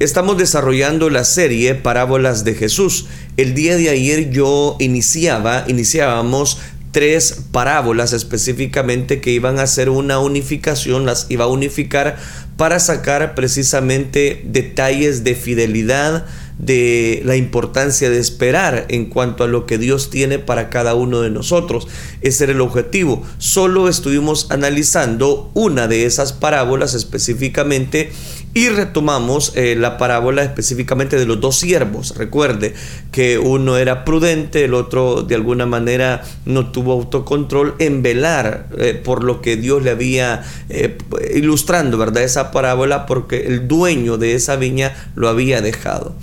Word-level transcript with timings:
Estamos 0.00 0.36
desarrollando 0.36 1.08
la 1.08 1.22
serie 1.22 1.76
Parábolas 1.76 2.42
de 2.42 2.54
Jesús. 2.54 3.06
El 3.36 3.54
día 3.54 3.76
de 3.76 3.90
ayer 3.90 4.28
yo 4.30 4.76
iniciaba, 4.80 5.64
iniciábamos 5.68 6.58
tres 6.90 7.44
parábolas 7.52 8.12
específicamente 8.12 9.20
que 9.20 9.30
iban 9.30 9.60
a 9.60 9.62
hacer 9.62 9.88
una 9.90 10.18
unificación, 10.18 11.06
las 11.06 11.26
iba 11.28 11.44
a 11.44 11.48
unificar 11.48 12.16
para 12.56 12.80
sacar 12.80 13.36
precisamente 13.36 14.42
detalles 14.44 15.22
de 15.22 15.36
fidelidad, 15.36 16.26
de 16.58 17.22
la 17.24 17.36
importancia 17.36 18.10
de 18.10 18.18
esperar 18.18 18.86
en 18.88 19.06
cuanto 19.06 19.44
a 19.44 19.48
lo 19.48 19.66
que 19.66 19.78
Dios 19.78 20.10
tiene 20.10 20.38
para 20.38 20.70
cada 20.70 20.94
uno 20.94 21.20
de 21.20 21.30
nosotros. 21.30 21.88
Ese 22.20 22.44
era 22.44 22.52
el 22.52 22.60
objetivo. 22.60 23.22
Solo 23.38 23.88
estuvimos 23.88 24.50
analizando 24.50 25.50
una 25.54 25.88
de 25.88 26.06
esas 26.06 26.32
parábolas 26.32 26.94
específicamente 26.94 28.12
y 28.54 28.68
retomamos 28.68 29.52
eh, 29.56 29.74
la 29.74 29.98
parábola 29.98 30.44
específicamente 30.44 31.16
de 31.16 31.26
los 31.26 31.40
dos 31.40 31.56
siervos. 31.56 32.14
Recuerde 32.16 32.72
que 33.10 33.36
uno 33.38 33.76
era 33.76 34.04
prudente, 34.04 34.64
el 34.64 34.74
otro 34.74 35.22
de 35.22 35.34
alguna 35.34 35.66
manera 35.66 36.22
no 36.46 36.70
tuvo 36.70 36.92
autocontrol 36.92 37.74
en 37.80 38.02
velar 38.02 38.68
eh, 38.78 38.94
por 38.94 39.24
lo 39.24 39.42
que 39.42 39.56
Dios 39.56 39.82
le 39.82 39.90
había 39.90 40.44
eh, 40.68 40.96
ilustrando, 41.34 41.98
¿verdad? 41.98 42.22
Esa 42.22 42.52
parábola 42.52 43.06
porque 43.06 43.46
el 43.48 43.66
dueño 43.66 44.18
de 44.18 44.34
esa 44.34 44.54
viña 44.54 45.10
lo 45.16 45.28
había 45.28 45.60
dejado. 45.60 46.14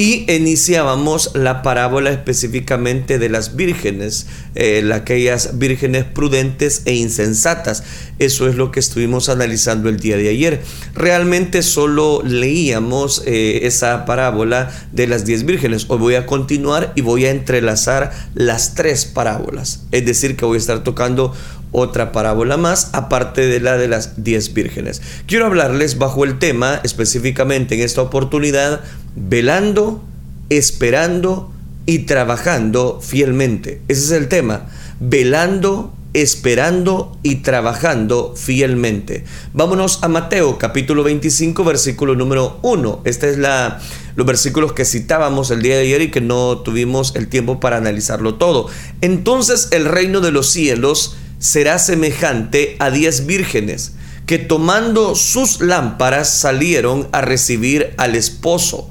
Y 0.00 0.30
iniciábamos 0.32 1.32
la 1.34 1.60
parábola 1.62 2.10
específicamente 2.10 3.18
de 3.18 3.28
las 3.28 3.56
vírgenes, 3.56 4.28
eh, 4.54 4.88
aquellas 4.94 5.58
vírgenes 5.58 6.04
prudentes 6.04 6.82
e 6.84 6.94
insensatas. 6.94 7.82
Eso 8.20 8.48
es 8.48 8.54
lo 8.54 8.70
que 8.70 8.78
estuvimos 8.78 9.28
analizando 9.28 9.88
el 9.88 9.98
día 9.98 10.16
de 10.16 10.28
ayer. 10.28 10.62
Realmente 10.94 11.62
solo 11.62 12.22
leíamos 12.24 13.24
eh, 13.26 13.66
esa 13.66 14.04
parábola 14.04 14.70
de 14.92 15.08
las 15.08 15.24
diez 15.24 15.44
vírgenes. 15.44 15.86
Hoy 15.88 15.98
voy 15.98 16.14
a 16.14 16.26
continuar 16.26 16.92
y 16.94 17.00
voy 17.00 17.26
a 17.26 17.32
entrelazar 17.32 18.12
las 18.36 18.74
tres 18.76 19.04
parábolas. 19.04 19.82
Es 19.90 20.06
decir, 20.06 20.36
que 20.36 20.44
voy 20.44 20.58
a 20.58 20.60
estar 20.60 20.84
tocando 20.84 21.34
otra 21.72 22.12
parábola 22.12 22.56
más, 22.56 22.90
aparte 22.92 23.46
de 23.46 23.60
la 23.60 23.76
de 23.76 23.88
las 23.88 24.22
diez 24.22 24.54
vírgenes. 24.54 25.02
Quiero 25.26 25.46
hablarles 25.46 25.98
bajo 25.98 26.24
el 26.24 26.38
tema, 26.38 26.80
específicamente 26.82 27.74
en 27.74 27.82
esta 27.82 28.02
oportunidad, 28.02 28.80
velando, 29.18 30.02
esperando 30.48 31.52
y 31.86 32.00
trabajando 32.00 33.00
fielmente. 33.02 33.82
Ese 33.88 34.04
es 34.04 34.10
el 34.12 34.28
tema, 34.28 34.66
velando, 35.00 35.94
esperando 36.14 37.18
y 37.22 37.36
trabajando 37.36 38.34
fielmente. 38.36 39.24
Vámonos 39.52 40.02
a 40.02 40.08
Mateo 40.08 40.58
capítulo 40.58 41.02
25 41.02 41.64
versículo 41.64 42.14
número 42.14 42.58
1. 42.62 43.02
Este 43.04 43.30
es 43.30 43.38
la 43.38 43.80
los 44.16 44.26
versículos 44.26 44.72
que 44.72 44.84
citábamos 44.84 45.50
el 45.50 45.62
día 45.62 45.76
de 45.76 45.82
ayer 45.82 46.02
y 46.02 46.10
que 46.10 46.20
no 46.20 46.58
tuvimos 46.58 47.14
el 47.14 47.28
tiempo 47.28 47.60
para 47.60 47.76
analizarlo 47.76 48.34
todo. 48.34 48.68
Entonces 49.00 49.68
el 49.70 49.84
reino 49.84 50.20
de 50.20 50.32
los 50.32 50.50
cielos 50.50 51.16
será 51.38 51.78
semejante 51.78 52.76
a 52.80 52.90
diez 52.90 53.26
vírgenes 53.26 53.92
que 54.26 54.38
tomando 54.38 55.14
sus 55.14 55.60
lámparas 55.62 56.28
salieron 56.28 57.08
a 57.12 57.22
recibir 57.22 57.94
al 57.96 58.14
esposo. 58.14 58.90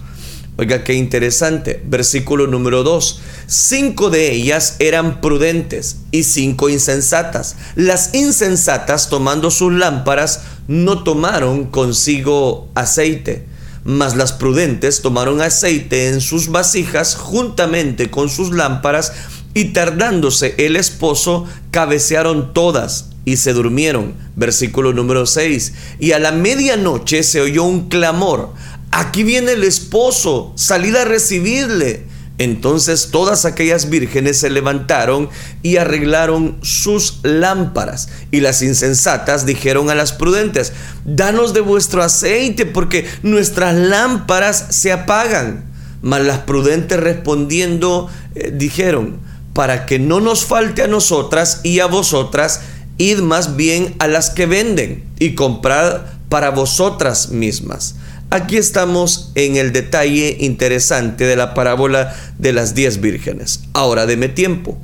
Oiga, 0.60 0.84
qué 0.84 0.96
interesante. 0.96 1.84
Versículo 1.86 2.48
número 2.48 2.82
2. 2.82 3.22
Cinco 3.46 4.10
de 4.10 4.32
ellas 4.32 4.76
eran 4.80 5.22
prudentes 5.22 5.98
y 6.12 6.24
cinco 6.24 6.70
insensatas. 6.70 7.56
Las 7.76 8.16
insensatas, 8.16 9.10
tomando 9.10 9.52
sus 9.52 9.72
lámparas, 9.72 10.42
no 10.68 11.04
tomaron 11.04 11.66
consigo 11.68 12.70
aceite, 12.74 13.46
mas 13.84 14.16
las 14.16 14.34
prudentes 14.34 15.04
tomaron 15.04 15.42
aceite 15.42 16.10
en 16.10 16.22
sus 16.22 16.50
vasijas 16.50 17.16
juntamente 17.16 18.10
con 18.10 18.28
sus 18.28 18.52
lámparas 18.52 19.14
y 19.54 19.66
tardándose 19.66 20.56
el 20.58 20.76
esposo, 20.76 21.46
cabecearon 21.70 22.54
todas 22.54 23.12
y 23.26 23.38
se 23.38 23.54
durmieron. 23.54 24.16
Versículo 24.36 24.94
número 24.94 25.26
6. 25.26 25.74
Y 26.00 26.14
a 26.14 26.20
la 26.20 26.32
medianoche 26.32 27.24
se 27.24 27.42
oyó 27.42 27.64
un 27.64 27.90
clamor. 27.90 28.54
Aquí 28.98 29.24
viene 29.24 29.52
el 29.52 29.64
esposo, 29.64 30.54
salid 30.56 30.96
a 30.96 31.06
recibirle. 31.06 32.08
Entonces 32.40 33.10
todas 33.12 33.46
aquellas 33.46 33.92
vírgenes 33.92 34.40
se 34.40 34.50
levantaron 34.50 35.30
y 35.62 35.78
arreglaron 35.78 36.58
sus 36.64 37.20
lámparas. 37.22 38.10
Y 38.32 38.40
las 38.40 38.64
insensatas 38.64 39.46
dijeron 39.46 39.92
a 39.92 39.96
las 39.96 40.14
prudentes, 40.14 40.74
danos 41.06 41.54
de 41.54 41.62
vuestro 41.62 42.02
aceite 42.02 42.66
porque 42.66 43.06
nuestras 43.22 43.76
lámparas 43.76 44.66
se 44.72 44.92
apagan. 44.92 45.66
Mas 46.02 46.22
las 46.22 46.40
prudentes 46.40 47.00
respondiendo 47.00 48.10
eh, 48.34 48.52
dijeron, 48.52 49.20
para 49.54 49.86
que 49.86 50.00
no 50.00 50.22
nos 50.22 50.44
falte 50.44 50.82
a 50.82 50.88
nosotras 50.88 51.62
y 51.62 51.82
a 51.82 51.86
vosotras, 51.86 52.62
id 52.98 53.20
más 53.20 53.56
bien 53.58 53.94
a 54.00 54.08
las 54.08 54.32
que 54.32 54.48
venden 54.48 55.04
y 55.20 55.36
comprad 55.36 56.02
para 56.30 56.50
vosotras 56.50 57.30
mismas. 57.30 57.94
Aquí 58.30 58.58
estamos 58.58 59.32
en 59.36 59.56
el 59.56 59.72
detalle 59.72 60.36
interesante 60.42 61.26
de 61.26 61.38
la 61.38 61.54
parábola 61.54 62.14
de 62.38 62.52
las 62.52 62.76
diez 62.76 63.00
vírgenes. 63.00 63.62
Ahora 63.74 64.06
deme 64.06 64.28
tiempo. 64.28 64.78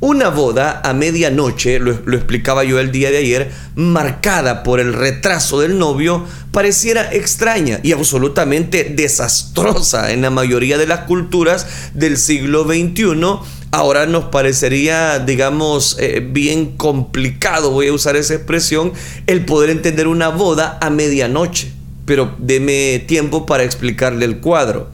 Una 0.00 0.28
boda 0.28 0.80
a 0.84 0.94
medianoche, 0.94 1.80
lo, 1.80 1.98
lo, 2.04 2.16
explicaba 2.16 2.62
yo 2.64 2.78
el 2.78 2.92
día 2.92 3.10
de 3.10 3.18
ayer, 3.18 3.50
marcada 3.74 4.62
por 4.62 4.78
el 4.78 4.92
retraso 4.92 5.60
del 5.60 5.76
novio, 5.76 6.24
pareciera 6.52 7.12
extraña 7.12 7.80
y 7.82 7.92
absolutamente 7.92 8.84
desastrosa 8.84 10.12
en 10.12 10.22
la 10.22 10.30
mayoría 10.30 10.78
de 10.78 10.86
las 10.86 11.00
culturas 11.00 11.66
del 11.94 12.16
siglo 12.16 12.64
XXI 12.64 13.40
ahora 13.70 14.06
nos 14.06 14.24
parecería, 14.26 15.18
digamos, 15.18 15.96
eh, 16.00 16.26
bien 16.26 16.76
complicado, 16.76 17.70
voy 17.70 17.88
a 17.88 17.92
usar 17.92 18.16
esa 18.16 18.34
expresión, 18.34 18.92
el 19.26 19.44
poder 19.44 19.70
entender 19.70 20.08
una 20.08 20.28
boda 20.28 20.78
a 20.80 20.90
medianoche. 20.90 21.77
Pero 22.08 22.34
deme 22.38 23.04
tiempo 23.06 23.44
para 23.44 23.64
explicarle 23.64 24.24
el 24.24 24.38
cuadro. 24.38 24.88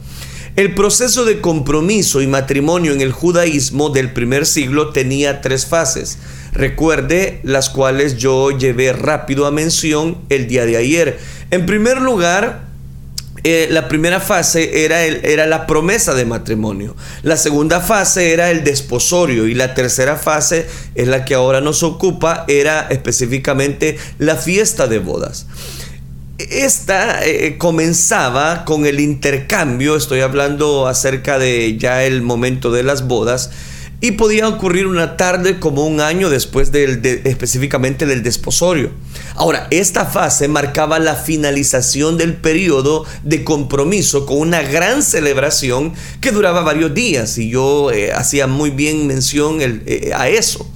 El 0.57 0.75
proceso 0.75 1.25
de 1.25 1.41
compromiso 1.41 2.21
y 2.23 2.27
matrimonio 2.27 2.93
en 2.93 3.01
el 3.01 3.13
judaísmo 3.13 3.91
del 3.91 4.13
primer 4.13 4.47
siglo 4.47 4.91
tenía 4.91 5.41
tres 5.41 5.65
fases. 5.65 6.19
Recuerde 6.53 7.41
las 7.45 7.71
cuales 7.71 8.17
yo 8.17 8.51
llevé 8.51 8.93
rápido 8.93 9.47
a 9.47 9.53
mención 9.53 10.19
el 10.29 10.49
día 10.49 10.67
de 10.67 10.77
ayer. 10.77 11.19
En 11.53 11.67
primer 11.67 12.01
lugar, 12.01 12.65
eh, 13.47 13.69
la 13.71 13.89
primera 13.89 14.21
fase 14.21 14.85
era, 14.85 15.05
el, 15.05 15.25
era 15.25 15.47
la 15.47 15.67
promesa 15.67 16.15
de 16.15 16.25
matrimonio, 16.25 16.97
la 17.23 17.37
segunda 17.37 17.81
fase 17.81 18.33
era 18.33 18.51
el 18.51 18.65
desposorio 18.65 19.47
y 19.47 19.55
la 19.55 19.75
tercera 19.75 20.17
fase 20.17 20.67
es 20.95 21.09
la 21.09 21.27
que 21.27 21.35
ahora 21.35 21.61
nos 21.61 21.83
ocupa, 21.83 22.47
era 22.49 22.87
específicamente 22.89 23.99
la 24.19 24.37
fiesta 24.37 24.87
de 24.87 24.99
bodas. 24.99 25.47
Esta 26.37 27.25
eh, 27.25 27.59
comenzaba 27.59 28.65
con 28.65 28.87
el 28.87 28.99
intercambio, 28.99 29.95
estoy 29.95 30.19
hablando 30.19 30.89
acerca 30.89 31.39
de 31.39 31.77
ya 31.79 32.03
el 32.03 32.23
momento 32.23 32.73
de 32.73 32.83
las 32.83 33.07
bodas, 33.07 33.51
y 34.01 34.13
podía 34.13 34.49
ocurrir 34.49 34.89
una 34.89 35.17
tarde 35.17 35.61
como 35.61 35.87
un 35.87 36.01
año 36.01 36.31
después 36.31 36.73
del, 36.73 37.01
específicamente 37.25 38.05
del 38.05 38.25
desposorio. 38.25 38.91
Ahora, 39.37 39.69
esta 39.71 40.07
fase 40.07 40.49
marcaba 40.49 40.99
la 40.99 41.15
finalización 41.15 42.19
del 42.19 42.35
periodo 42.35 43.05
de 43.23 43.45
compromiso 43.45 44.27
con 44.27 44.39
una 44.39 44.61
gran 44.61 45.05
celebración 45.05 45.95
que 46.21 46.33
duraba 46.33 46.63
varios 46.63 46.93
días 46.95 47.39
y 47.39 47.49
yo 47.49 47.93
eh, 47.93 48.13
hacía 48.13 48.49
muy 48.49 48.71
bien 48.71 49.07
mención 49.07 49.59
eh, 49.61 50.11
a 50.13 50.29
eso. 50.29 50.69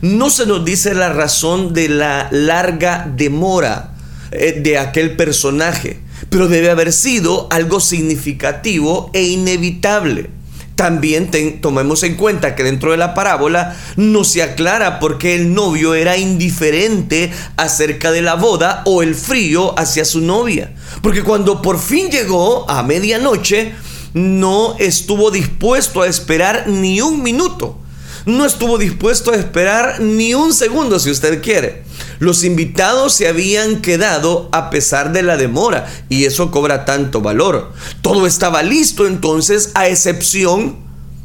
No 0.00 0.30
se 0.30 0.46
nos 0.46 0.64
dice 0.64 0.94
la 0.94 1.12
razón 1.12 1.74
de 1.74 1.90
la 1.90 2.28
larga 2.32 3.12
demora 3.14 3.91
de 4.32 4.78
aquel 4.78 5.16
personaje, 5.16 5.98
pero 6.30 6.48
debe 6.48 6.70
haber 6.70 6.92
sido 6.92 7.48
algo 7.50 7.80
significativo 7.80 9.10
e 9.12 9.24
inevitable. 9.24 10.30
También 10.74 11.30
tomemos 11.60 12.02
en 12.02 12.16
cuenta 12.16 12.54
que 12.54 12.64
dentro 12.64 12.92
de 12.92 12.96
la 12.96 13.14
parábola 13.14 13.76
no 13.96 14.24
se 14.24 14.42
aclara 14.42 14.98
por 15.00 15.18
qué 15.18 15.34
el 15.34 15.52
novio 15.52 15.94
era 15.94 16.16
indiferente 16.16 17.30
acerca 17.56 18.10
de 18.10 18.22
la 18.22 18.34
boda 18.34 18.82
o 18.86 19.02
el 19.02 19.14
frío 19.14 19.78
hacia 19.78 20.04
su 20.04 20.20
novia. 20.22 20.74
Porque 21.02 21.22
cuando 21.22 21.60
por 21.60 21.78
fin 21.78 22.08
llegó 22.10 22.68
a 22.70 22.82
medianoche, 22.82 23.74
no 24.14 24.76
estuvo 24.78 25.30
dispuesto 25.30 26.02
a 26.02 26.08
esperar 26.08 26.66
ni 26.68 27.00
un 27.00 27.22
minuto. 27.22 27.81
No 28.24 28.44
estuvo 28.44 28.78
dispuesto 28.78 29.32
a 29.32 29.36
esperar 29.36 30.00
ni 30.00 30.34
un 30.34 30.52
segundo 30.52 30.98
si 31.00 31.10
usted 31.10 31.42
quiere. 31.42 31.82
Los 32.20 32.44
invitados 32.44 33.14
se 33.14 33.26
habían 33.26 33.82
quedado 33.82 34.48
a 34.52 34.70
pesar 34.70 35.12
de 35.12 35.22
la 35.22 35.36
demora 35.36 35.92
y 36.08 36.24
eso 36.24 36.50
cobra 36.50 36.84
tanto 36.84 37.20
valor. 37.20 37.72
Todo 38.00 38.26
estaba 38.26 38.62
listo 38.62 39.06
entonces 39.06 39.72
a 39.74 39.88
excepción 39.88 40.76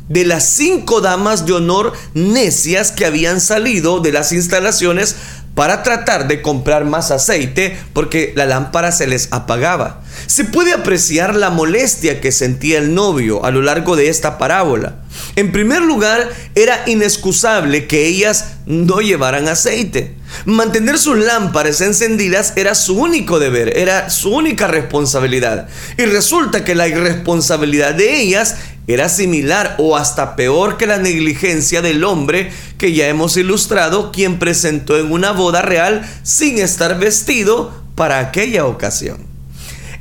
de 0.09 0.25
las 0.25 0.49
cinco 0.49 1.01
damas 1.01 1.45
de 1.45 1.53
honor 1.53 1.93
necias 2.13 2.91
que 2.91 3.05
habían 3.05 3.41
salido 3.41 3.99
de 3.99 4.11
las 4.11 4.31
instalaciones 4.31 5.15
para 5.57 5.81
tratar 5.81 6.27
de 6.27 6.43
comprar 6.43 6.85
más 6.85 7.09
aceite 7.09 7.75
porque 7.91 8.31
la 8.35 8.45
lámpara 8.45 8.91
se 8.91 9.07
les 9.07 9.29
apagaba. 9.31 10.03
Se 10.27 10.43
puede 10.43 10.71
apreciar 10.71 11.35
la 11.35 11.49
molestia 11.49 12.21
que 12.21 12.31
sentía 12.31 12.77
el 12.77 12.93
novio 12.93 13.43
a 13.43 13.49
lo 13.49 13.63
largo 13.63 13.95
de 13.95 14.07
esta 14.07 14.37
parábola. 14.37 14.97
En 15.35 15.51
primer 15.51 15.81
lugar, 15.81 16.29
era 16.53 16.83
inexcusable 16.85 17.87
que 17.87 18.05
ellas 18.05 18.57
no 18.67 19.01
llevaran 19.01 19.47
aceite. 19.47 20.13
Mantener 20.45 20.99
sus 20.99 21.17
lámparas 21.17 21.81
encendidas 21.81 22.53
era 22.55 22.75
su 22.75 22.95
único 22.95 23.39
deber, 23.39 23.75
era 23.79 24.11
su 24.11 24.29
única 24.29 24.67
responsabilidad. 24.67 25.69
Y 25.97 26.05
resulta 26.05 26.63
que 26.63 26.75
la 26.75 26.87
irresponsabilidad 26.87 27.95
de 27.95 28.21
ellas 28.21 28.57
era 28.87 29.09
similar 29.09 29.75
o 29.77 29.97
hasta 29.97 30.35
peor 30.35 30.77
que 30.77 30.87
la 30.87 30.97
negligencia 30.97 31.81
del 31.81 32.03
hombre 32.03 32.51
que 32.77 32.93
ya 32.93 33.07
hemos 33.07 33.35
ilustrado, 33.35 34.11
quien 34.11 34.39
presentó 34.39 34.97
en 34.97 35.11
una 35.11 35.31
boda 35.31 35.61
real 35.61 36.09
sin 36.23 36.57
estar 36.57 36.97
vestido 36.97 37.71
para 37.95 38.19
aquella 38.19 38.65
ocasión. 38.65 39.17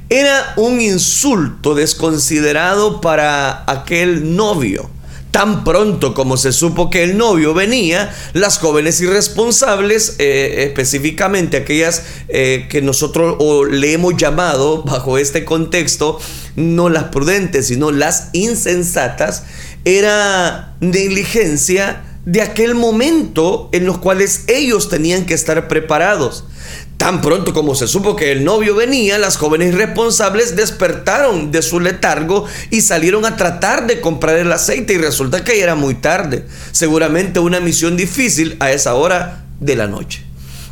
Era 0.09 0.55
un 0.57 0.81
insulto 0.81 1.75
desconsiderado 1.75 3.01
para 3.01 3.65
aquel 3.67 4.37
novio 4.37 4.89
Tan 5.37 5.65
pronto 5.65 6.15
como 6.15 6.39
se 6.39 6.51
supo 6.51 6.89
que 6.89 7.05
el 7.05 7.19
novio 7.19 7.53
venía, 7.53 8.11
las 8.33 8.57
jóvenes 8.57 9.03
irresponsables, 9.03 10.17
eh, 10.19 10.65
específicamente 10.67 11.59
aquellas 11.59 12.05
eh, 12.29 12.69
que 12.71 12.81
nosotros 12.81 13.37
le 13.71 13.93
hemos 13.93 14.17
llamado 14.17 14.83
bajo 14.83 15.19
este 15.19 15.45
contexto, 15.45 16.19
no 16.55 16.89
las 16.89 17.05
prudentes, 17.11 17.67
sino 17.67 17.91
las 17.91 18.31
insensatas, 18.33 19.45
era 19.85 20.75
negligencia 20.81 22.03
de 22.25 22.41
aquel 22.41 22.75
momento 22.75 23.69
en 23.73 23.85
los 23.85 23.99
cuales 23.99 24.45
ellos 24.47 24.89
tenían 24.89 25.27
que 25.27 25.35
estar 25.35 25.69
preparados. 25.69 26.45
Tan 26.97 27.21
pronto 27.21 27.53
como 27.53 27.75
se 27.75 27.87
supo 27.87 28.17
que 28.17 28.33
el 28.33 28.45
novio 28.45 28.75
venía, 28.75 29.19
las 29.19 29.37
jóvenes 29.37 29.75
responsables 29.75 30.57
despertaron 30.57 31.53
de 31.53 31.61
su 31.61 31.79
letargo 31.79 32.47
y 32.71 32.81
salieron 32.81 33.27
a 33.27 33.37
tratar 33.37 33.87
de 33.87 34.01
comprar 34.01 34.37
el 34.37 34.51
aceite 34.51 34.95
y 34.95 34.99
resulta 34.99 35.45
que 35.45 35.59
ya 35.59 35.65
era 35.65 35.75
muy 35.75 35.95
tarde. 35.95 36.47
Seguramente 36.73 37.39
una 37.39 37.61
misión 37.61 37.97
difícil 37.97 38.57
a 38.61 38.73
esa 38.73 38.95
hora 38.95 39.45
de 39.61 39.77
la 39.77 39.87
noche. 39.87 40.23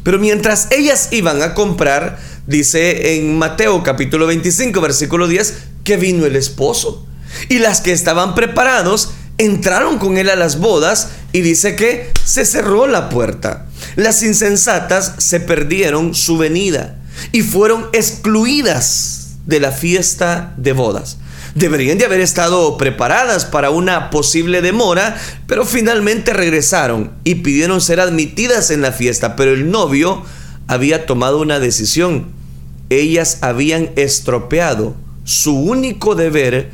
Pero 0.02 0.18
mientras 0.18 0.70
ellas 0.70 1.08
iban 1.12 1.42
a 1.42 1.54
comprar, 1.54 2.18
dice 2.46 3.16
en 3.16 3.38
Mateo 3.38 3.82
capítulo 3.82 4.26
25 4.26 4.80
versículo 4.80 5.28
10 5.28 5.54
que 5.84 5.96
vino 5.96 6.24
el 6.24 6.36
esposo. 6.36 7.06
Y 7.48 7.58
las 7.58 7.80
que 7.80 7.92
estaban 7.92 8.34
preparados 8.34 9.10
entraron 9.38 9.98
con 9.98 10.16
él 10.16 10.30
a 10.30 10.36
las 10.36 10.58
bodas 10.58 11.08
y 11.32 11.40
dice 11.40 11.76
que 11.76 12.10
se 12.24 12.44
cerró 12.44 12.86
la 12.86 13.08
puerta. 13.08 13.66
Las 13.96 14.22
insensatas 14.22 15.14
se 15.18 15.40
perdieron 15.40 16.14
su 16.14 16.38
venida 16.38 16.96
y 17.32 17.42
fueron 17.42 17.86
excluidas 17.92 19.36
de 19.46 19.60
la 19.60 19.72
fiesta 19.72 20.54
de 20.56 20.72
bodas. 20.72 21.18
Deberían 21.54 21.98
de 21.98 22.04
haber 22.04 22.20
estado 22.20 22.76
preparadas 22.76 23.44
para 23.44 23.70
una 23.70 24.10
posible 24.10 24.60
demora, 24.60 25.16
pero 25.46 25.64
finalmente 25.64 26.32
regresaron 26.32 27.12
y 27.22 27.36
pidieron 27.36 27.80
ser 27.80 28.00
admitidas 28.00 28.70
en 28.70 28.82
la 28.82 28.90
fiesta, 28.90 29.36
pero 29.36 29.52
el 29.52 29.70
novio 29.70 30.24
había 30.66 31.06
tomado 31.06 31.40
una 31.40 31.60
decisión. 31.60 32.26
Ellas 32.90 33.38
habían 33.40 33.90
estropeado 33.94 34.96
su 35.22 35.56
único 35.56 36.16
deber 36.16 36.70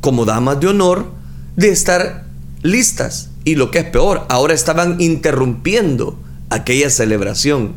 como 0.00 0.24
damas 0.24 0.60
de 0.60 0.68
honor 0.68 1.17
de 1.58 1.70
estar 1.70 2.24
listas. 2.62 3.30
Y 3.44 3.56
lo 3.56 3.70
que 3.70 3.80
es 3.80 3.84
peor, 3.84 4.24
ahora 4.28 4.54
estaban 4.54 5.00
interrumpiendo 5.00 6.18
aquella 6.50 6.88
celebración. 6.88 7.74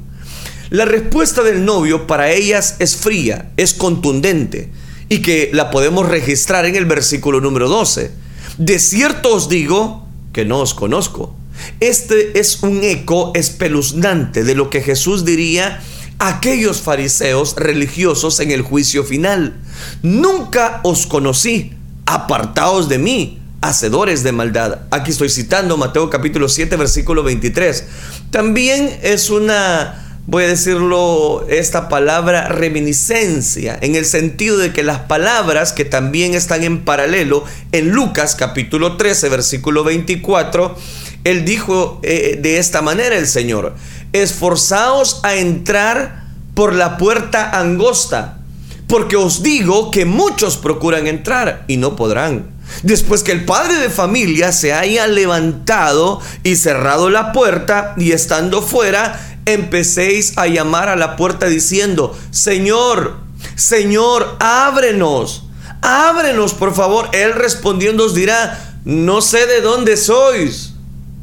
La 0.70 0.86
respuesta 0.86 1.42
del 1.42 1.66
novio 1.66 2.08
para 2.08 2.32
ellas 2.32 2.76
es 2.80 2.96
fría, 2.96 3.52
es 3.58 3.74
contundente 3.74 4.70
y 5.10 5.22
que 5.22 5.50
la 5.52 5.72
podemos 5.72 6.08
registrar 6.08 6.66
en 6.66 6.76
el 6.76 6.86
versículo 6.86 7.42
número 7.42 7.68
12. 7.68 8.12
De 8.58 8.80
cierto 8.80 9.34
os 9.34 9.50
digo 9.50 10.08
que 10.32 10.46
no 10.46 10.60
os 10.60 10.74
conozco. 10.74 11.36
Este 11.80 12.40
es 12.40 12.62
un 12.62 12.84
eco 12.84 13.32
espeluznante 13.34 14.44
de 14.44 14.56
lo 14.56 14.70
que 14.70 14.82
Jesús 14.82 15.26
diría 15.26 15.82
a 16.20 16.38
aquellos 16.38 16.82
fariseos 16.82 17.56
religiosos 17.56 18.40
en 18.40 18.52
el 18.52 18.62
juicio 18.62 19.04
final. 19.04 19.60
Nunca 20.04 20.82
os 20.84 21.08
conocí, 21.08 21.74
apartaos 22.06 22.88
de 22.88 23.00
mí, 23.00 23.41
hacedores 23.62 24.24
de 24.24 24.32
maldad. 24.32 24.80
Aquí 24.90 25.12
estoy 25.12 25.30
citando 25.30 25.78
Mateo 25.78 26.10
capítulo 26.10 26.50
7, 26.50 26.76
versículo 26.76 27.22
23. 27.24 27.86
También 28.32 28.98
es 29.04 29.30
una, 29.30 30.20
voy 30.26 30.46
a 30.46 30.48
decirlo, 30.48 31.46
esta 31.48 31.88
palabra 31.88 32.48
reminiscencia, 32.48 33.78
en 33.80 33.96
el 33.96 34.06
sentido 34.06 34.58
de 34.58 34.74
que 34.74 34.82
las 34.82 35.02
palabras 35.02 35.74
que 35.74 35.86
también 35.86 36.34
están 36.34 36.64
en 36.64 36.84
paralelo 36.84 37.44
en 37.72 37.92
Lucas 37.92 38.36
capítulo 38.36 38.98
13, 38.98 39.30
versículo 39.30 39.84
24, 39.84 40.76
él 41.24 41.46
dijo 41.46 42.00
eh, 42.02 42.40
de 42.42 42.58
esta 42.58 42.82
manera 42.82 43.16
el 43.16 43.28
Señor, 43.28 43.76
esforzaos 44.12 45.20
a 45.24 45.36
entrar 45.36 46.24
por 46.56 46.74
la 46.74 46.98
puerta 46.98 47.52
angosta, 47.58 48.40
porque 48.88 49.18
os 49.18 49.44
digo 49.44 49.92
que 49.92 50.06
muchos 50.06 50.58
procuran 50.58 51.06
entrar 51.06 51.64
y 51.68 51.78
no 51.78 51.96
podrán. 51.96 52.51
Después 52.84 53.24
que 53.24 53.32
el 53.32 53.46
padre 53.46 53.76
de 53.76 53.90
familia 53.90 54.52
se 54.52 54.74
haya 54.74 55.08
levantado 55.08 56.22
y 56.44 56.56
cerrado 56.56 57.10
la 57.10 57.32
puerta 57.32 57.94
y 57.98 58.12
estando 58.12 58.62
fuera, 58.62 59.40
empecéis 59.46 60.38
a 60.38 60.48
llamar 60.48 60.90
a 60.90 60.96
la 60.96 61.16
puerta 61.16 61.48
diciendo, 61.48 62.18
Señor, 62.32 63.18
Señor, 63.56 64.38
ábrenos, 64.40 65.46
ábrenos 65.82 66.54
por 66.54 66.74
favor. 66.74 67.10
Él 67.14 67.34
respondiendo 67.34 68.06
os 68.06 68.16
dirá, 68.16 68.80
no 68.86 69.22
sé 69.22 69.46
de 69.48 69.62
dónde 69.62 69.98
sois. 69.98 70.74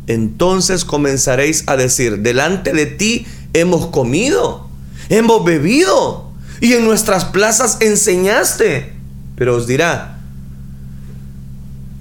Entonces 0.07 0.85
comenzaréis 0.85 1.65
a 1.67 1.77
decir, 1.77 2.19
delante 2.19 2.73
de 2.73 2.87
ti 2.87 3.27
hemos 3.53 3.89
comido, 3.89 4.69
hemos 5.11 5.45
bebido 5.45 6.31
y 6.61 6.73
en 6.75 6.85
nuestras 6.85 7.27
plazas 7.27 7.77
enseñaste. 7.81 8.95
Pero 9.37 9.57
os 9.57 9.67
dirá, 9.67 10.18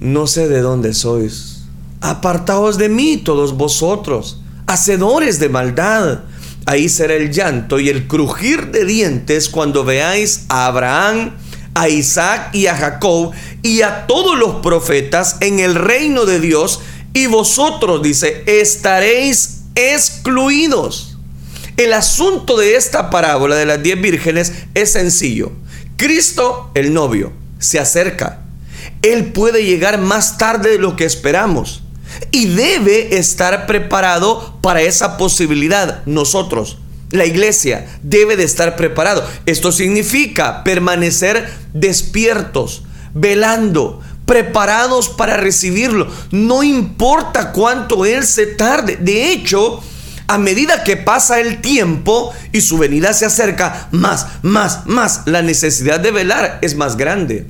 no 0.00 0.26
sé 0.26 0.48
de 0.48 0.60
dónde 0.60 0.94
sois. 0.94 1.62
Apartaos 2.00 2.78
de 2.78 2.88
mí 2.88 3.16
todos 3.16 3.56
vosotros, 3.56 4.40
hacedores 4.66 5.40
de 5.40 5.48
maldad. 5.48 6.20
Ahí 6.66 6.88
será 6.88 7.14
el 7.14 7.32
llanto 7.32 7.80
y 7.80 7.88
el 7.88 8.06
crujir 8.06 8.70
de 8.70 8.84
dientes 8.84 9.48
cuando 9.48 9.84
veáis 9.84 10.44
a 10.48 10.66
Abraham, 10.66 11.34
a 11.74 11.88
Isaac 11.88 12.50
y 12.52 12.66
a 12.66 12.76
Jacob 12.76 13.32
y 13.62 13.82
a 13.82 14.06
todos 14.06 14.38
los 14.38 14.56
profetas 14.56 15.36
en 15.40 15.60
el 15.60 15.74
reino 15.74 16.26
de 16.26 16.40
Dios 16.40 16.80
y 17.14 17.26
vosotros, 17.26 18.02
dice, 18.02 18.44
estaréis 18.46 19.62
excluidos. 19.74 21.16
El 21.76 21.92
asunto 21.92 22.56
de 22.56 22.76
esta 22.76 23.08
parábola 23.10 23.56
de 23.56 23.66
las 23.66 23.82
diez 23.82 24.00
vírgenes 24.00 24.52
es 24.74 24.92
sencillo. 24.92 25.52
Cristo, 25.96 26.70
el 26.74 26.92
novio, 26.92 27.32
se 27.58 27.78
acerca 27.78 28.47
él 29.12 29.32
puede 29.32 29.64
llegar 29.64 29.98
más 29.98 30.38
tarde 30.38 30.70
de 30.70 30.78
lo 30.78 30.96
que 30.96 31.04
esperamos. 31.04 31.82
Y 32.30 32.46
debe 32.46 33.18
estar 33.18 33.66
preparado 33.66 34.58
para 34.62 34.82
esa 34.82 35.16
posibilidad. 35.16 36.04
Nosotros, 36.06 36.78
la 37.10 37.26
iglesia, 37.26 37.86
debe 38.02 38.36
de 38.36 38.44
estar 38.44 38.76
preparado. 38.76 39.24
Esto 39.46 39.72
significa 39.72 40.64
permanecer 40.64 41.48
despiertos, 41.74 42.82
velando, 43.14 44.00
preparados 44.26 45.08
para 45.08 45.36
recibirlo. 45.36 46.08
No 46.30 46.62
importa 46.62 47.52
cuánto 47.52 48.06
Él 48.06 48.24
se 48.24 48.46
tarde. 48.46 48.96
De 49.00 49.30
hecho, 49.30 49.80
a 50.26 50.38
medida 50.38 50.82
que 50.84 50.96
pasa 50.96 51.40
el 51.40 51.60
tiempo 51.60 52.32
y 52.52 52.62
su 52.62 52.78
venida 52.78 53.12
se 53.12 53.26
acerca, 53.26 53.88
más, 53.92 54.26
más, 54.42 54.86
más, 54.86 55.22
la 55.26 55.42
necesidad 55.42 56.00
de 56.00 56.10
velar 56.10 56.58
es 56.62 56.74
más 56.74 56.96
grande 56.96 57.46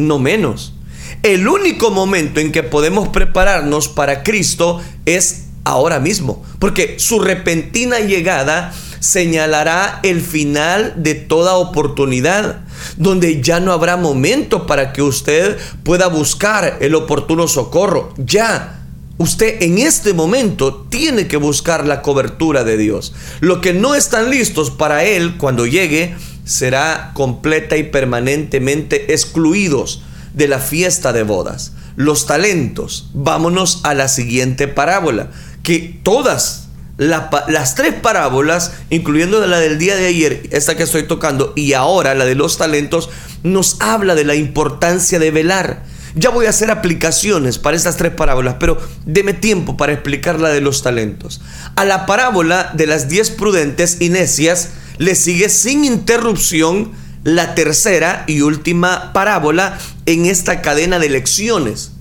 no 0.00 0.18
menos. 0.18 0.74
El 1.22 1.48
único 1.48 1.90
momento 1.90 2.40
en 2.40 2.52
que 2.52 2.62
podemos 2.62 3.08
prepararnos 3.08 3.88
para 3.88 4.22
Cristo 4.22 4.80
es 5.04 5.46
ahora 5.64 6.00
mismo, 6.00 6.42
porque 6.58 6.98
su 6.98 7.20
repentina 7.20 8.00
llegada 8.00 8.72
señalará 9.00 10.00
el 10.02 10.20
final 10.20 10.94
de 10.96 11.14
toda 11.14 11.54
oportunidad, 11.54 12.60
donde 12.96 13.42
ya 13.42 13.60
no 13.60 13.72
habrá 13.72 13.96
momento 13.96 14.66
para 14.66 14.92
que 14.92 15.02
usted 15.02 15.58
pueda 15.82 16.06
buscar 16.06 16.78
el 16.80 16.94
oportuno 16.94 17.48
socorro. 17.48 18.14
Ya. 18.16 18.76
Usted 19.18 19.62
en 19.62 19.76
este 19.76 20.14
momento 20.14 20.86
tiene 20.88 21.26
que 21.26 21.36
buscar 21.36 21.86
la 21.86 22.00
cobertura 22.00 22.64
de 22.64 22.78
Dios. 22.78 23.12
Lo 23.40 23.60
que 23.60 23.74
no 23.74 23.94
están 23.94 24.30
listos 24.30 24.70
para 24.70 25.04
Él 25.04 25.36
cuando 25.36 25.66
llegue 25.66 26.14
será 26.50 27.12
completa 27.14 27.76
y 27.76 27.84
permanentemente 27.84 29.14
excluidos 29.14 30.02
de 30.34 30.48
la 30.48 30.58
fiesta 30.58 31.12
de 31.12 31.22
bodas. 31.22 31.72
Los 31.94 32.26
talentos. 32.26 33.08
Vámonos 33.14 33.80
a 33.84 33.94
la 33.94 34.08
siguiente 34.08 34.66
parábola, 34.66 35.30
que 35.62 36.00
todas 36.02 36.68
las 36.98 37.74
tres 37.76 37.94
parábolas, 37.94 38.72
incluyendo 38.90 39.46
la 39.46 39.60
del 39.60 39.78
día 39.78 39.94
de 39.94 40.06
ayer, 40.06 40.42
esta 40.50 40.76
que 40.76 40.82
estoy 40.82 41.04
tocando, 41.04 41.52
y 41.54 41.74
ahora 41.74 42.16
la 42.16 42.24
de 42.24 42.34
los 42.34 42.58
talentos, 42.58 43.10
nos 43.44 43.80
habla 43.80 44.16
de 44.16 44.24
la 44.24 44.34
importancia 44.34 45.20
de 45.20 45.30
velar. 45.30 45.84
Ya 46.16 46.30
voy 46.30 46.46
a 46.46 46.50
hacer 46.50 46.72
aplicaciones 46.72 47.58
para 47.58 47.76
estas 47.76 47.96
tres 47.96 48.12
parábolas, 48.12 48.56
pero 48.58 48.76
deme 49.06 49.34
tiempo 49.34 49.76
para 49.76 49.92
explicar 49.92 50.40
la 50.40 50.48
de 50.48 50.60
los 50.60 50.82
talentos. 50.82 51.40
A 51.76 51.84
la 51.84 52.06
parábola 52.06 52.72
de 52.74 52.88
las 52.88 53.08
diez 53.08 53.30
prudentes 53.30 53.98
y 54.00 54.08
necias 54.08 54.70
le 55.00 55.14
sigue 55.14 55.48
sin 55.48 55.86
interrupción 55.86 56.92
la 57.24 57.54
tercera 57.54 58.24
y 58.26 58.42
última 58.42 59.14
parábola 59.14 59.78
en 60.04 60.26
esta 60.26 60.60
cadena 60.60 60.98
de 60.98 61.08
lecciones. 61.08 61.92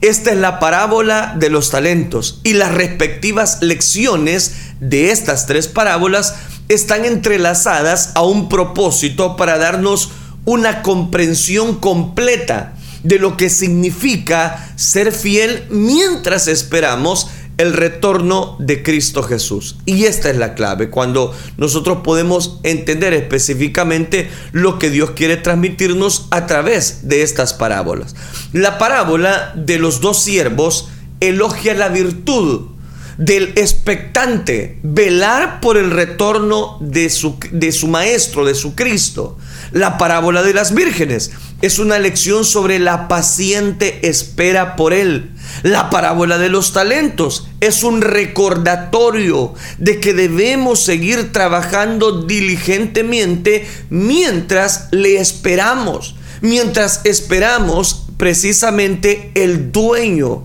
Esta 0.00 0.32
es 0.32 0.38
la 0.38 0.58
parábola 0.58 1.36
de 1.38 1.50
los 1.50 1.70
talentos 1.70 2.40
y 2.42 2.54
las 2.54 2.74
respectivas 2.74 3.62
lecciones 3.62 4.56
de 4.80 5.12
estas 5.12 5.46
tres 5.46 5.68
parábolas 5.68 6.34
están 6.68 7.04
entrelazadas 7.04 8.10
a 8.16 8.22
un 8.22 8.48
propósito 8.48 9.36
para 9.36 9.56
darnos 9.56 10.10
una 10.44 10.82
comprensión 10.82 11.76
completa 11.76 12.74
de 13.04 13.20
lo 13.20 13.36
que 13.36 13.50
significa 13.50 14.72
ser 14.74 15.12
fiel 15.12 15.64
mientras 15.70 16.48
esperamos 16.48 17.28
el 17.58 17.72
retorno 17.72 18.56
de 18.58 18.82
Cristo 18.82 19.22
Jesús. 19.22 19.76
Y 19.86 20.04
esta 20.04 20.30
es 20.30 20.36
la 20.36 20.54
clave, 20.54 20.90
cuando 20.90 21.34
nosotros 21.56 21.98
podemos 22.02 22.58
entender 22.62 23.14
específicamente 23.14 24.30
lo 24.52 24.78
que 24.78 24.90
Dios 24.90 25.10
quiere 25.10 25.36
transmitirnos 25.36 26.26
a 26.30 26.46
través 26.46 27.08
de 27.08 27.22
estas 27.22 27.54
parábolas. 27.54 28.14
La 28.52 28.78
parábola 28.78 29.52
de 29.54 29.78
los 29.78 30.00
dos 30.00 30.22
siervos 30.22 30.88
elogia 31.20 31.74
la 31.74 31.88
virtud 31.88 32.71
del 33.18 33.52
expectante, 33.56 34.78
velar 34.82 35.60
por 35.60 35.76
el 35.76 35.90
retorno 35.90 36.78
de 36.80 37.10
su, 37.10 37.36
de 37.50 37.72
su 37.72 37.88
maestro, 37.88 38.44
de 38.44 38.54
su 38.54 38.74
Cristo. 38.74 39.38
La 39.72 39.98
parábola 39.98 40.42
de 40.42 40.54
las 40.54 40.74
vírgenes 40.74 41.30
es 41.62 41.78
una 41.78 41.98
lección 41.98 42.44
sobre 42.44 42.78
la 42.78 43.06
paciente 43.08 44.08
espera 44.08 44.74
por 44.74 44.92
Él. 44.92 45.30
La 45.62 45.90
parábola 45.90 46.36
de 46.38 46.48
los 46.48 46.72
talentos 46.72 47.48
es 47.60 47.84
un 47.84 48.02
recordatorio 48.02 49.54
de 49.78 50.00
que 50.00 50.12
debemos 50.12 50.84
seguir 50.84 51.32
trabajando 51.32 52.22
diligentemente 52.22 53.66
mientras 53.90 54.88
le 54.90 55.18
esperamos, 55.18 56.16
mientras 56.40 57.00
esperamos 57.04 58.06
precisamente 58.16 59.30
el 59.34 59.70
dueño 59.70 60.44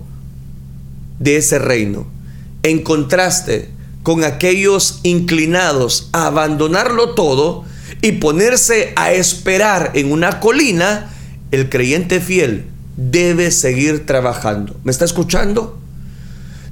de 1.20 1.38
ese 1.38 1.58
reino. 1.58 2.17
En 2.68 2.84
contraste 2.84 3.70
con 4.04 4.26
aquellos 4.26 5.00
inclinados 5.04 6.10
a 6.12 6.28
abandonarlo 6.28 7.16
todo, 7.16 7.64
y 8.02 8.14
ponerse 8.14 8.94
a 8.96 9.12
esperar 9.12 9.92
en 9.96 10.12
una 10.12 10.40
colina, 10.40 11.10
el 11.52 11.70
creyente 11.70 12.20
fiel 12.20 12.66
debe 12.96 13.52
seguir 13.52 14.06
trabajando. 14.06 14.76
¿Me 14.84 14.92
está 14.92 15.06
escuchando? 15.06 15.80